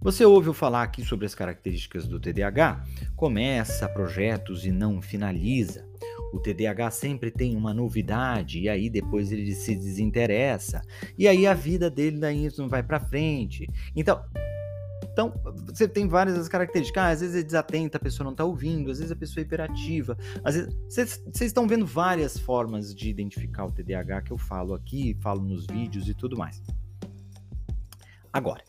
Você 0.01 0.25
ouviu 0.25 0.53
falar 0.53 0.83
aqui 0.83 1.05
sobre 1.05 1.27
as 1.27 1.35
características 1.35 2.09
do 2.09 2.19
TDAH? 2.19 2.85
Começa 3.15 3.89
projetos 3.89 4.65
e 4.65 4.73
não 4.73 5.01
finaliza. 5.01 5.87
O 6.33 6.41
TDAH 6.41 6.91
sempre 6.91 7.31
tem 7.31 7.57
uma 7.57 7.75
novidade 7.75 8.61
e 8.61 8.69
aí 8.69 8.89
depois 8.89 9.31
ele 9.31 9.55
se 9.55 9.75
desinteressa. 9.75 10.83
E 11.19 11.29
aí 11.29 11.47
a 11.47 11.55
vida 11.55 11.91
dele 11.91 12.19
daí 12.19 12.49
não 12.57 12.69
vai 12.69 12.83
para 12.83 12.99
frente. 12.99 13.69
Então, 13.95 14.25
então, 15.13 15.35
você 15.67 15.87
tem 15.87 16.09
várias 16.09 16.49
características. 16.49 17.03
Ah, 17.03 17.09
às 17.11 17.21
vezes 17.21 17.37
é 17.37 17.43
desatenta, 17.43 17.99
a 17.99 18.01
pessoa 18.01 18.25
não 18.25 18.33
está 18.33 18.45
ouvindo, 18.45 18.91
às 18.91 18.99
vezes 18.99 19.13
a 19.13 19.17
pessoa 19.17 19.43
é 19.43 19.45
hiperativa. 19.45 20.17
Às 20.43 20.55
vezes, 20.55 20.75
vocês 20.89 21.23
estão 21.43 21.69
vendo 21.69 21.85
várias 21.85 22.39
formas 22.39 22.95
de 22.95 23.11
identificar 23.11 23.67
o 23.67 23.73
TDAH 23.73 24.23
que 24.23 24.31
eu 24.31 24.39
falo 24.39 24.73
aqui, 24.73 25.15
falo 25.21 25.43
nos 25.43 25.67
vídeos 25.67 26.09
e 26.09 26.15
tudo 26.15 26.37
mais. 26.37 26.63
Agora, 28.33 28.65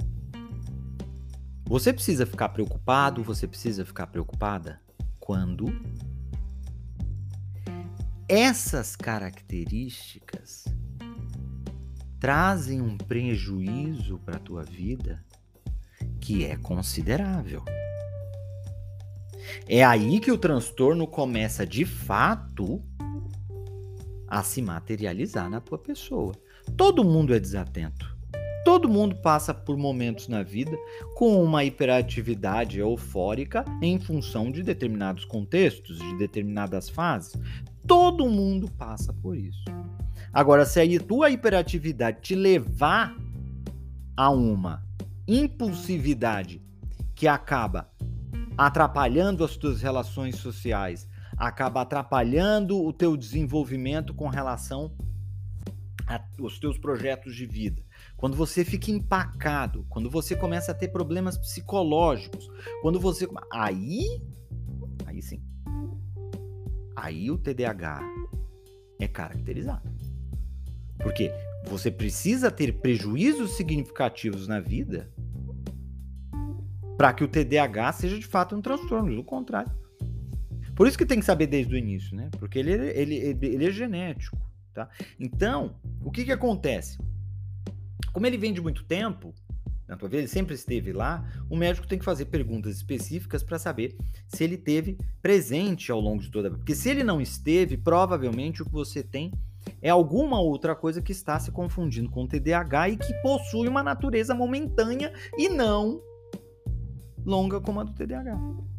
Você 1.65 1.93
precisa 1.93 2.25
ficar 2.25 2.49
preocupado, 2.49 3.23
você 3.23 3.47
precisa 3.47 3.85
ficar 3.85 4.07
preocupada 4.07 4.79
quando 5.19 5.67
essas 8.27 8.95
características 8.95 10.65
trazem 12.19 12.81
um 12.81 12.97
prejuízo 12.97 14.17
para 14.19 14.37
a 14.37 14.39
tua 14.39 14.63
vida 14.63 15.23
que 16.21 16.45
é 16.45 16.55
considerável. 16.55 17.63
É 19.67 19.83
aí 19.83 20.19
que 20.19 20.31
o 20.31 20.37
transtorno 20.37 21.05
começa 21.05 21.65
de 21.65 21.85
fato 21.85 22.81
a 24.27 24.41
se 24.41 24.61
materializar 24.61 25.49
na 25.49 25.59
tua 25.59 25.77
pessoa. 25.77 26.33
Todo 26.77 27.03
mundo 27.03 27.35
é 27.35 27.39
desatento. 27.39 28.13
Todo 28.63 28.87
mundo 28.87 29.17
passa 29.17 29.53
por 29.53 29.75
momentos 29.75 30.29
na 30.29 30.41
vida 30.41 30.77
com 31.15 31.43
uma 31.43 31.65
hiperatividade 31.65 32.79
eufórica 32.79 33.65
em 33.81 33.99
função 33.99 34.49
de 34.49 34.63
determinados 34.63 35.25
contextos, 35.25 35.99
de 35.99 36.17
determinadas 36.17 36.87
fases. 36.87 37.37
Todo 37.87 38.29
mundo 38.29 38.69
passa 38.77 39.13
por 39.13 39.37
isso. 39.37 39.63
Agora, 40.31 40.65
se 40.65 40.79
a 40.79 40.99
tua 40.99 41.29
hiperatividade 41.29 42.21
te 42.21 42.35
levar 42.35 43.15
a 44.15 44.29
uma 44.29 44.83
impulsividade 45.27 46.61
que 47.15 47.27
acaba 47.27 47.89
atrapalhando 48.57 49.43
as 49.43 49.55
tuas 49.55 49.81
relações 49.81 50.37
sociais, 50.37 51.07
acaba 51.37 51.81
atrapalhando 51.81 52.81
o 52.81 52.93
teu 52.93 53.17
desenvolvimento 53.17 54.13
com 54.13 54.27
relação 54.27 54.91
aos 56.39 56.59
teus 56.59 56.77
projetos 56.77 57.35
de 57.35 57.45
vida. 57.45 57.81
Quando 58.17 58.35
você 58.35 58.63
fica 58.63 58.91
empacado, 58.91 59.85
quando 59.89 60.09
você 60.09 60.35
começa 60.35 60.71
a 60.71 60.75
ter 60.75 60.89
problemas 60.89 61.37
psicológicos, 61.37 62.49
quando 62.81 62.99
você 62.99 63.27
aí 63.51 64.21
aí 65.05 65.21
sim. 65.21 65.41
Aí 67.03 67.29
o 67.29 67.37
TDAH 67.37 67.99
é 68.97 69.09
caracterizado. 69.09 69.91
Porque 70.99 71.29
você 71.65 71.91
precisa 71.91 72.49
ter 72.49 72.79
prejuízos 72.79 73.57
significativos 73.57 74.47
na 74.47 74.61
vida 74.61 75.11
para 76.97 77.11
que 77.11 77.21
o 77.21 77.27
TDAH 77.27 77.91
seja 77.91 78.17
de 78.17 78.25
fato 78.25 78.55
um 78.55 78.61
transtorno, 78.61 79.13
do 79.13 79.21
contrário. 79.21 79.69
Por 80.73 80.87
isso 80.87 80.97
que 80.97 81.05
tem 81.05 81.19
que 81.19 81.25
saber 81.25 81.47
desde 81.47 81.75
o 81.75 81.77
início, 81.77 82.15
né? 82.15 82.29
Porque 82.39 82.57
ele, 82.57 82.71
ele, 82.71 83.15
ele, 83.15 83.65
é 83.65 83.71
genético, 83.71 84.39
tá? 84.73 84.87
Então, 85.19 85.75
o 86.05 86.09
que 86.09 86.23
que 86.23 86.31
acontece? 86.31 86.97
Como 88.13 88.25
ele 88.25 88.37
vem 88.37 88.53
de 88.53 88.61
muito 88.61 88.85
tempo, 88.85 89.33
na 89.87 89.97
tua 89.97 90.07
vida, 90.07 90.21
ele 90.21 90.27
sempre 90.27 90.55
esteve 90.55 90.93
lá, 90.93 91.25
o 91.49 91.55
médico 91.55 91.87
tem 91.87 91.99
que 91.99 92.05
fazer 92.05 92.25
perguntas 92.25 92.75
específicas 92.75 93.43
para 93.43 93.59
saber 93.59 93.95
se 94.27 94.43
ele 94.43 94.57
teve 94.57 94.97
presente 95.21 95.91
ao 95.91 95.99
longo 95.99 96.21
de 96.21 96.31
toda 96.31 96.47
a 96.47 96.51
vida. 96.51 96.59
Porque 96.59 96.75
se 96.75 96.89
ele 96.89 97.03
não 97.03 97.19
esteve, 97.19 97.77
provavelmente 97.77 98.61
o 98.61 98.65
que 98.65 98.71
você 98.71 99.03
tem 99.03 99.31
é 99.81 99.89
alguma 99.89 100.39
outra 100.39 100.75
coisa 100.75 101.01
que 101.01 101.11
está 101.11 101.39
se 101.39 101.51
confundindo 101.51 102.09
com 102.09 102.23
o 102.23 102.27
TDAH 102.27 102.89
e 102.89 102.97
que 102.97 103.13
possui 103.21 103.67
uma 103.67 103.83
natureza 103.83 104.33
momentânea 104.33 105.13
e 105.37 105.49
não 105.49 106.01
longa 107.25 107.61
como 107.61 107.79
a 107.79 107.83
do 107.83 107.93
TDAH. 107.93 108.72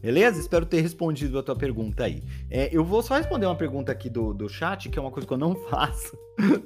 Beleza? 0.00 0.40
Espero 0.40 0.64
ter 0.64 0.80
respondido 0.80 1.38
a 1.38 1.42
tua 1.42 1.56
pergunta 1.56 2.04
aí. 2.04 2.22
É, 2.48 2.68
eu 2.74 2.84
vou 2.84 3.02
só 3.02 3.16
responder 3.16 3.46
uma 3.46 3.56
pergunta 3.56 3.90
aqui 3.90 4.08
do, 4.08 4.32
do 4.32 4.48
chat, 4.48 4.88
que 4.88 4.98
é 4.98 5.02
uma 5.02 5.10
coisa 5.10 5.26
que 5.26 5.32
eu 5.32 5.38
não 5.38 5.56
faço, 5.68 6.16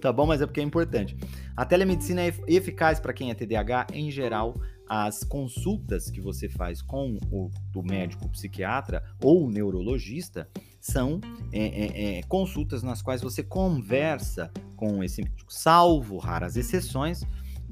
tá 0.00 0.12
bom? 0.12 0.26
Mas 0.26 0.42
é 0.42 0.46
porque 0.46 0.60
é 0.60 0.64
importante. 0.64 1.16
A 1.56 1.64
telemedicina 1.64 2.22
é 2.22 2.34
eficaz 2.46 3.00
para 3.00 3.12
quem 3.12 3.30
é 3.30 3.34
TDAH? 3.34 3.86
Em 3.94 4.10
geral, 4.10 4.60
as 4.86 5.24
consultas 5.24 6.10
que 6.10 6.20
você 6.20 6.48
faz 6.48 6.82
com 6.82 7.18
o, 7.30 7.50
o 7.74 7.82
médico 7.82 8.28
psiquiatra 8.28 9.02
ou 9.22 9.50
neurologista 9.50 10.46
são 10.78 11.18
é, 11.52 11.60
é, 11.60 12.18
é, 12.18 12.22
consultas 12.24 12.82
nas 12.82 13.00
quais 13.00 13.22
você 13.22 13.42
conversa 13.42 14.50
com 14.76 15.02
esse 15.02 15.22
médico, 15.22 15.50
salvo 15.50 16.18
raras 16.18 16.56
exceções 16.56 17.22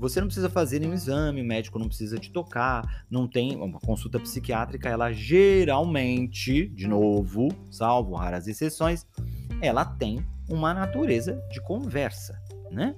você 0.00 0.18
não 0.18 0.28
precisa 0.28 0.48
fazer 0.48 0.80
nenhum 0.80 0.94
exame, 0.94 1.42
o 1.42 1.44
médico 1.44 1.78
não 1.78 1.86
precisa 1.86 2.18
te 2.18 2.32
tocar, 2.32 3.04
não 3.10 3.28
tem 3.28 3.54
uma 3.56 3.78
consulta 3.78 4.18
psiquiátrica, 4.18 4.88
ela 4.88 5.12
geralmente, 5.12 6.68
de 6.68 6.88
novo, 6.88 7.48
salvo 7.70 8.14
raras 8.14 8.48
exceções, 8.48 9.06
ela 9.60 9.84
tem 9.84 10.24
uma 10.48 10.72
natureza 10.72 11.38
de 11.52 11.60
conversa, 11.60 12.40
né? 12.70 12.96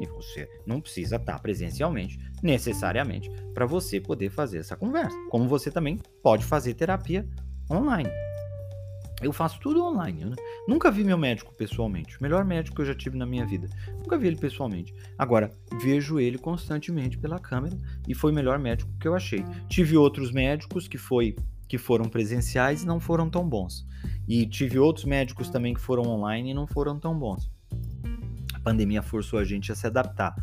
E 0.00 0.06
você 0.06 0.48
não 0.64 0.80
precisa 0.80 1.16
estar 1.16 1.40
presencialmente, 1.40 2.18
necessariamente, 2.40 3.28
para 3.52 3.66
você 3.66 4.00
poder 4.00 4.30
fazer 4.30 4.58
essa 4.58 4.76
conversa. 4.76 5.16
Como 5.30 5.48
você 5.48 5.70
também 5.72 5.98
pode 6.22 6.44
fazer 6.44 6.74
terapia 6.74 7.28
online. 7.70 8.10
Eu 9.22 9.32
faço 9.32 9.58
tudo 9.60 9.84
online. 9.84 10.24
Né? 10.24 10.36
Nunca 10.66 10.90
vi 10.90 11.04
meu 11.04 11.18
médico 11.18 11.54
pessoalmente. 11.54 12.18
O 12.18 12.22
melhor 12.22 12.44
médico 12.44 12.76
que 12.76 12.82
eu 12.82 12.86
já 12.86 12.94
tive 12.94 13.18
na 13.18 13.26
minha 13.26 13.46
vida. 13.46 13.68
Nunca 13.98 14.16
vi 14.16 14.28
ele 14.28 14.36
pessoalmente. 14.36 14.94
Agora, 15.18 15.52
vejo 15.82 16.18
ele 16.18 16.38
constantemente 16.38 17.18
pela 17.18 17.38
câmera 17.38 17.78
e 18.08 18.14
foi 18.14 18.32
o 18.32 18.34
melhor 18.34 18.58
médico 18.58 18.90
que 18.98 19.06
eu 19.06 19.14
achei. 19.14 19.44
Tive 19.68 19.96
outros 19.96 20.32
médicos 20.32 20.88
que 20.88 20.96
foi 20.96 21.36
que 21.68 21.76
foram 21.76 22.06
presenciais 22.06 22.82
e 22.82 22.86
não 22.86 22.98
foram 22.98 23.28
tão 23.28 23.46
bons. 23.46 23.86
E 24.26 24.46
tive 24.46 24.78
outros 24.78 25.04
médicos 25.04 25.50
também 25.50 25.74
que 25.74 25.80
foram 25.80 26.04
online 26.04 26.50
e 26.50 26.54
não 26.54 26.66
foram 26.66 26.98
tão 26.98 27.18
bons. 27.18 27.50
A 28.54 28.60
pandemia 28.60 29.02
forçou 29.02 29.38
a 29.38 29.44
gente 29.44 29.70
a 29.70 29.74
se 29.74 29.86
adaptar. 29.86 30.34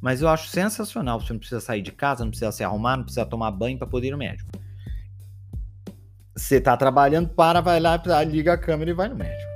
Mas 0.00 0.20
eu 0.20 0.28
acho 0.28 0.48
sensacional. 0.48 1.20
Você 1.20 1.32
não 1.32 1.40
precisa 1.40 1.60
sair 1.60 1.80
de 1.80 1.92
casa, 1.92 2.24
não 2.24 2.30
precisa 2.30 2.52
se 2.52 2.62
arrumar, 2.62 2.98
não 2.98 3.04
precisa 3.04 3.24
tomar 3.24 3.50
banho 3.50 3.78
para 3.78 3.86
poder 3.86 4.08
ir 4.08 4.10
no 4.10 4.18
médico. 4.18 4.50
Você 6.36 6.56
está 6.56 6.76
trabalhando, 6.76 7.28
para, 7.28 7.60
vai 7.60 7.80
lá, 7.80 8.00
liga 8.24 8.54
a 8.54 8.58
câmera 8.58 8.90
e 8.90 8.94
vai 8.94 9.08
no 9.08 9.16
médico. 9.16 9.49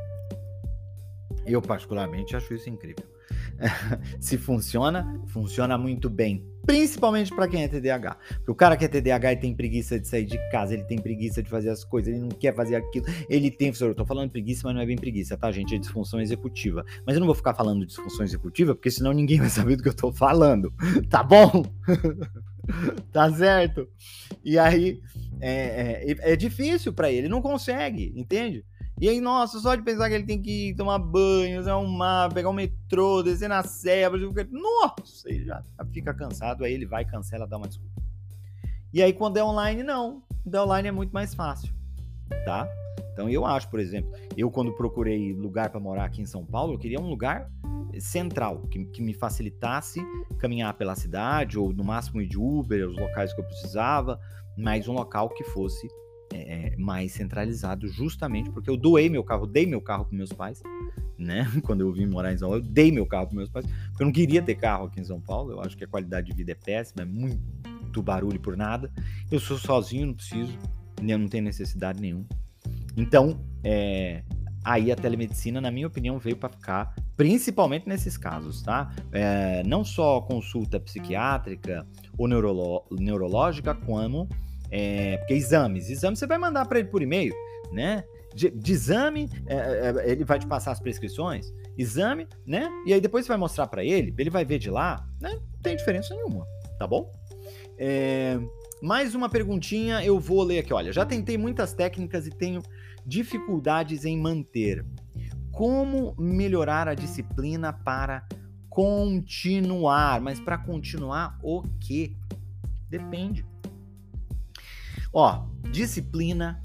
Eu, 1.46 1.60
particularmente, 1.60 2.36
acho 2.36 2.54
isso 2.54 2.68
incrível. 2.68 3.04
Se 4.20 4.36
funciona, 4.38 5.20
funciona 5.26 5.76
muito 5.78 6.08
bem. 6.10 6.44
Principalmente 6.66 7.34
para 7.34 7.46
quem 7.46 7.62
é 7.62 7.68
TDAH. 7.68 8.16
Porque 8.36 8.50
o 8.50 8.54
cara 8.54 8.76
que 8.76 8.84
é 8.84 8.88
TDAH 8.88 9.32
e 9.32 9.36
tem 9.36 9.54
preguiça 9.54 10.00
de 10.00 10.08
sair 10.08 10.24
de 10.24 10.38
casa, 10.50 10.72
ele 10.72 10.84
tem 10.84 10.98
preguiça 10.98 11.42
de 11.42 11.50
fazer 11.50 11.68
as 11.68 11.84
coisas, 11.84 12.12
ele 12.12 12.22
não 12.22 12.30
quer 12.30 12.54
fazer 12.54 12.76
aquilo, 12.76 13.04
ele 13.28 13.50
tem. 13.50 13.72
Eu 13.78 13.94
tô 13.94 14.06
falando 14.06 14.30
preguiça, 14.30 14.62
mas 14.64 14.74
não 14.74 14.80
é 14.80 14.86
bem 14.86 14.96
preguiça, 14.96 15.36
tá, 15.36 15.52
gente? 15.52 15.74
É 15.74 15.78
disfunção 15.78 16.20
executiva. 16.20 16.84
Mas 17.06 17.16
eu 17.16 17.20
não 17.20 17.26
vou 17.26 17.34
ficar 17.34 17.54
falando 17.54 17.84
disfunção 17.84 18.24
executiva, 18.24 18.74
porque 18.74 18.90
senão 18.90 19.12
ninguém 19.12 19.38
vai 19.38 19.50
saber 19.50 19.76
do 19.76 19.82
que 19.82 19.88
eu 19.88 19.94
tô 19.94 20.12
falando. 20.12 20.72
Tá 21.10 21.22
bom? 21.22 21.64
tá 23.12 23.30
certo? 23.32 23.86
E 24.44 24.58
aí 24.58 25.00
é, 25.40 26.12
é, 26.12 26.32
é 26.32 26.36
difícil 26.36 26.92
para 26.92 27.10
ele 27.10 27.28
não 27.28 27.42
consegue, 27.42 28.12
entende? 28.16 28.64
E 29.00 29.08
aí, 29.08 29.20
nossa, 29.20 29.58
só 29.58 29.74
de 29.74 29.82
pensar 29.82 30.08
que 30.08 30.14
ele 30.14 30.24
tem 30.24 30.40
que 30.40 30.68
ir 30.68 30.76
tomar 30.76 30.98
banho, 30.98 31.68
arrumar, 31.68 32.32
pegar 32.32 32.48
o 32.48 32.52
metrô, 32.52 33.22
descer 33.22 33.48
na 33.48 33.62
serra, 33.62 34.16
nossa, 34.50 35.28
ele 35.28 35.44
já 35.44 35.62
fica 35.92 36.14
cansado, 36.14 36.64
aí 36.64 36.72
ele 36.72 36.86
vai, 36.86 37.04
cancela, 37.04 37.46
dá 37.46 37.56
uma 37.56 37.66
desculpa. 37.66 38.00
E 38.92 39.02
aí, 39.02 39.12
quando 39.12 39.36
é 39.36 39.44
online, 39.44 39.82
não. 39.82 40.22
Quando 40.44 40.54
é 40.54 40.62
online 40.62 40.88
é 40.88 40.92
muito 40.92 41.12
mais 41.12 41.34
fácil, 41.34 41.74
tá? 42.44 42.68
Então, 43.12 43.28
eu 43.28 43.44
acho, 43.44 43.68
por 43.68 43.80
exemplo, 43.80 44.12
eu 44.36 44.50
quando 44.50 44.72
procurei 44.72 45.32
lugar 45.32 45.70
para 45.70 45.80
morar 45.80 46.04
aqui 46.04 46.22
em 46.22 46.26
São 46.26 46.44
Paulo, 46.44 46.74
eu 46.74 46.78
queria 46.78 47.00
um 47.00 47.08
lugar 47.08 47.50
central, 48.00 48.62
que, 48.70 48.84
que, 48.86 49.02
me 49.02 49.14
facilitasse 49.14 50.00
caminhar 50.38 50.74
pela 50.74 50.94
cidade, 50.94 51.58
ou 51.58 51.72
no 51.72 51.84
máximo 51.84 52.20
ir 52.20 52.26
de 52.26 52.38
Uber, 52.38 52.88
os 52.88 52.96
locais 52.96 53.32
que 53.32 53.40
eu 53.40 53.44
precisava, 53.44 54.20
mas 54.56 54.88
um 54.88 54.92
local 54.92 55.28
que 55.28 55.44
fosse 55.44 55.88
é, 56.34 56.72
é 56.72 56.76
mais 56.76 57.12
centralizado, 57.12 57.86
justamente 57.88 58.50
porque 58.50 58.68
eu 58.68 58.76
doei 58.76 59.08
meu 59.08 59.22
carro, 59.22 59.46
dei 59.46 59.66
meu 59.66 59.80
carro 59.80 60.04
para 60.04 60.16
meus 60.16 60.32
pais, 60.32 60.60
né? 61.16 61.46
Quando 61.62 61.82
eu 61.82 61.92
vim 61.92 62.06
morar 62.06 62.32
em 62.32 62.36
São 62.36 62.48
Paulo, 62.48 62.64
eu 62.64 62.68
dei 62.68 62.90
meu 62.90 63.06
carro 63.06 63.28
para 63.28 63.36
meus 63.36 63.48
pais, 63.48 63.64
porque 63.88 64.02
eu 64.02 64.06
não 64.06 64.12
queria 64.12 64.42
ter 64.42 64.56
carro 64.56 64.86
aqui 64.86 65.00
em 65.00 65.04
São 65.04 65.20
Paulo, 65.20 65.52
eu 65.52 65.60
acho 65.60 65.76
que 65.76 65.84
a 65.84 65.88
qualidade 65.88 66.26
de 66.26 66.36
vida 66.36 66.52
é 66.52 66.54
péssima, 66.56 67.02
é 67.02 67.04
muito 67.04 68.02
barulho 68.02 68.40
por 68.40 68.56
nada. 68.56 68.90
Eu 69.30 69.38
sou 69.38 69.56
sozinho, 69.56 70.06
não 70.08 70.14
preciso, 70.14 70.58
eu 71.00 71.18
não 71.18 71.28
tenho 71.28 71.44
necessidade 71.44 72.00
nenhuma. 72.00 72.26
Então, 72.96 73.38
é, 73.62 74.22
aí 74.64 74.90
a 74.90 74.96
telemedicina, 74.96 75.60
na 75.60 75.70
minha 75.70 75.86
opinião, 75.86 76.18
veio 76.18 76.36
para 76.36 76.48
ficar, 76.48 76.94
principalmente 77.16 77.88
nesses 77.88 78.16
casos, 78.16 78.62
tá? 78.62 78.92
É, 79.12 79.62
não 79.64 79.84
só 79.84 80.20
consulta 80.20 80.80
psiquiátrica 80.80 81.86
ou 82.18 82.26
neurológica, 82.26 83.74
como 83.74 84.28
é, 84.76 85.18
porque 85.18 85.34
exames, 85.34 85.88
exames 85.88 86.18
você 86.18 86.26
vai 86.26 86.36
mandar 86.36 86.66
para 86.66 86.80
ele 86.80 86.88
por 86.88 87.00
e-mail, 87.00 87.32
né? 87.70 88.02
De, 88.34 88.50
de 88.50 88.72
exame, 88.72 89.30
é, 89.46 89.54
é, 89.54 90.10
ele 90.10 90.24
vai 90.24 90.36
te 90.36 90.48
passar 90.48 90.72
as 90.72 90.80
prescrições, 90.80 91.54
exame, 91.78 92.26
né? 92.44 92.68
E 92.84 92.92
aí 92.92 93.00
depois 93.00 93.24
você 93.24 93.28
vai 93.28 93.38
mostrar 93.38 93.68
para 93.68 93.84
ele, 93.84 94.12
ele 94.18 94.30
vai 94.30 94.44
ver 94.44 94.58
de 94.58 94.70
lá, 94.70 95.08
né? 95.20 95.30
Não 95.30 95.60
tem 95.62 95.76
diferença 95.76 96.12
nenhuma, 96.12 96.44
tá 96.76 96.88
bom? 96.88 97.08
É, 97.78 98.36
mais 98.82 99.14
uma 99.14 99.28
perguntinha, 99.28 100.04
eu 100.04 100.18
vou 100.18 100.42
ler 100.42 100.58
aqui. 100.58 100.74
Olha, 100.74 100.92
já 100.92 101.06
tentei 101.06 101.38
muitas 101.38 101.72
técnicas 101.72 102.26
e 102.26 102.30
tenho 102.30 102.60
dificuldades 103.06 104.04
em 104.04 104.20
manter. 104.20 104.84
Como 105.52 106.16
melhorar 106.18 106.88
a 106.88 106.94
disciplina 106.94 107.72
para 107.72 108.26
continuar? 108.68 110.20
Mas 110.20 110.40
para 110.40 110.58
continuar 110.58 111.38
o 111.44 111.62
quê? 111.78 112.16
Depende. 112.90 113.53
Ó, 115.16 115.46
disciplina, 115.70 116.60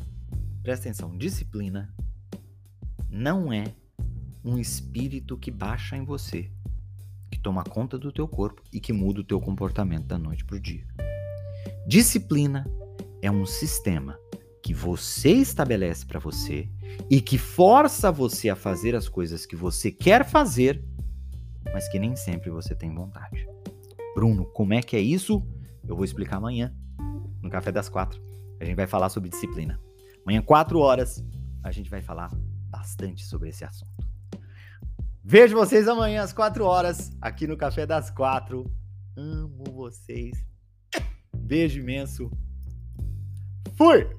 presta 0.64 0.90
atenção, 0.90 1.16
disciplina 1.16 1.94
não 3.08 3.54
é 3.54 3.76
um 4.44 4.58
espírito 4.58 5.38
que 5.38 5.52
baixa 5.52 5.96
em 5.96 6.04
você, 6.04 6.50
que 7.30 7.38
toma 7.38 7.64
conta 7.64 7.96
do 7.96 8.12
teu 8.12 8.28
corpo 8.28 8.64
e 8.74 8.80
que 8.80 8.92
muda 8.92 9.22
o 9.22 9.24
teu 9.24 9.40
comportamento 9.40 10.08
da 10.08 10.18
noite 10.18 10.44
para 10.44 10.56
o 10.56 10.60
dia. 10.60 10.84
Disciplina 11.86 12.66
é 13.22 13.30
um 13.30 13.46
sistema 13.46 14.18
que 14.64 14.74
você 14.74 15.30
estabelece 15.30 16.04
para 16.04 16.20
você 16.20 16.68
e 17.08 17.22
que 17.22 17.38
força 17.38 18.12
você 18.12 18.50
a 18.50 18.56
fazer 18.56 18.96
as 18.96 19.08
coisas 19.08 19.46
que 19.46 19.56
você 19.56 19.92
quer 19.92 20.26
fazer, 20.26 20.84
mas 21.72 21.88
que 21.88 22.00
nem 22.00 22.16
sempre 22.16 22.50
você 22.50 22.74
tem 22.74 22.92
vontade. 22.96 23.48
Bruno, 24.16 24.46
como 24.46 24.74
é 24.74 24.82
que 24.82 24.96
é 24.96 25.00
isso? 25.00 25.46
Eu 25.88 25.96
vou 25.96 26.04
explicar 26.04 26.38
amanhã, 26.38 26.76
no 27.50 27.52
Café 27.52 27.72
das 27.72 27.90
Quatro. 27.90 28.22
A 28.62 28.66
gente 28.66 28.76
vai 28.76 28.88
falar 28.88 29.10
sobre 29.10 29.30
disciplina. 29.30 29.80
Amanhã, 30.24 30.42
quatro 30.42 30.80
horas, 30.80 31.24
a 31.64 31.72
gente 31.72 31.90
vai 31.90 32.02
falar 32.02 32.30
bastante 32.70 33.26
sobre 33.26 33.50
esse 33.50 33.66
assunto. 33.66 34.08
Vejo 35.24 35.56
vocês 35.56 35.88
amanhã 35.88 36.22
às 36.22 36.32
quatro 36.32 36.66
horas, 36.66 37.12
aqui 37.20 37.48
no 37.48 37.58
Café 37.58 37.86
das 37.86 38.10
Quatro. 38.10 38.72
Amo 39.18 39.64
vocês. 39.74 40.46
Beijo 41.36 41.80
imenso. 41.80 42.32
Fui! 43.76 44.19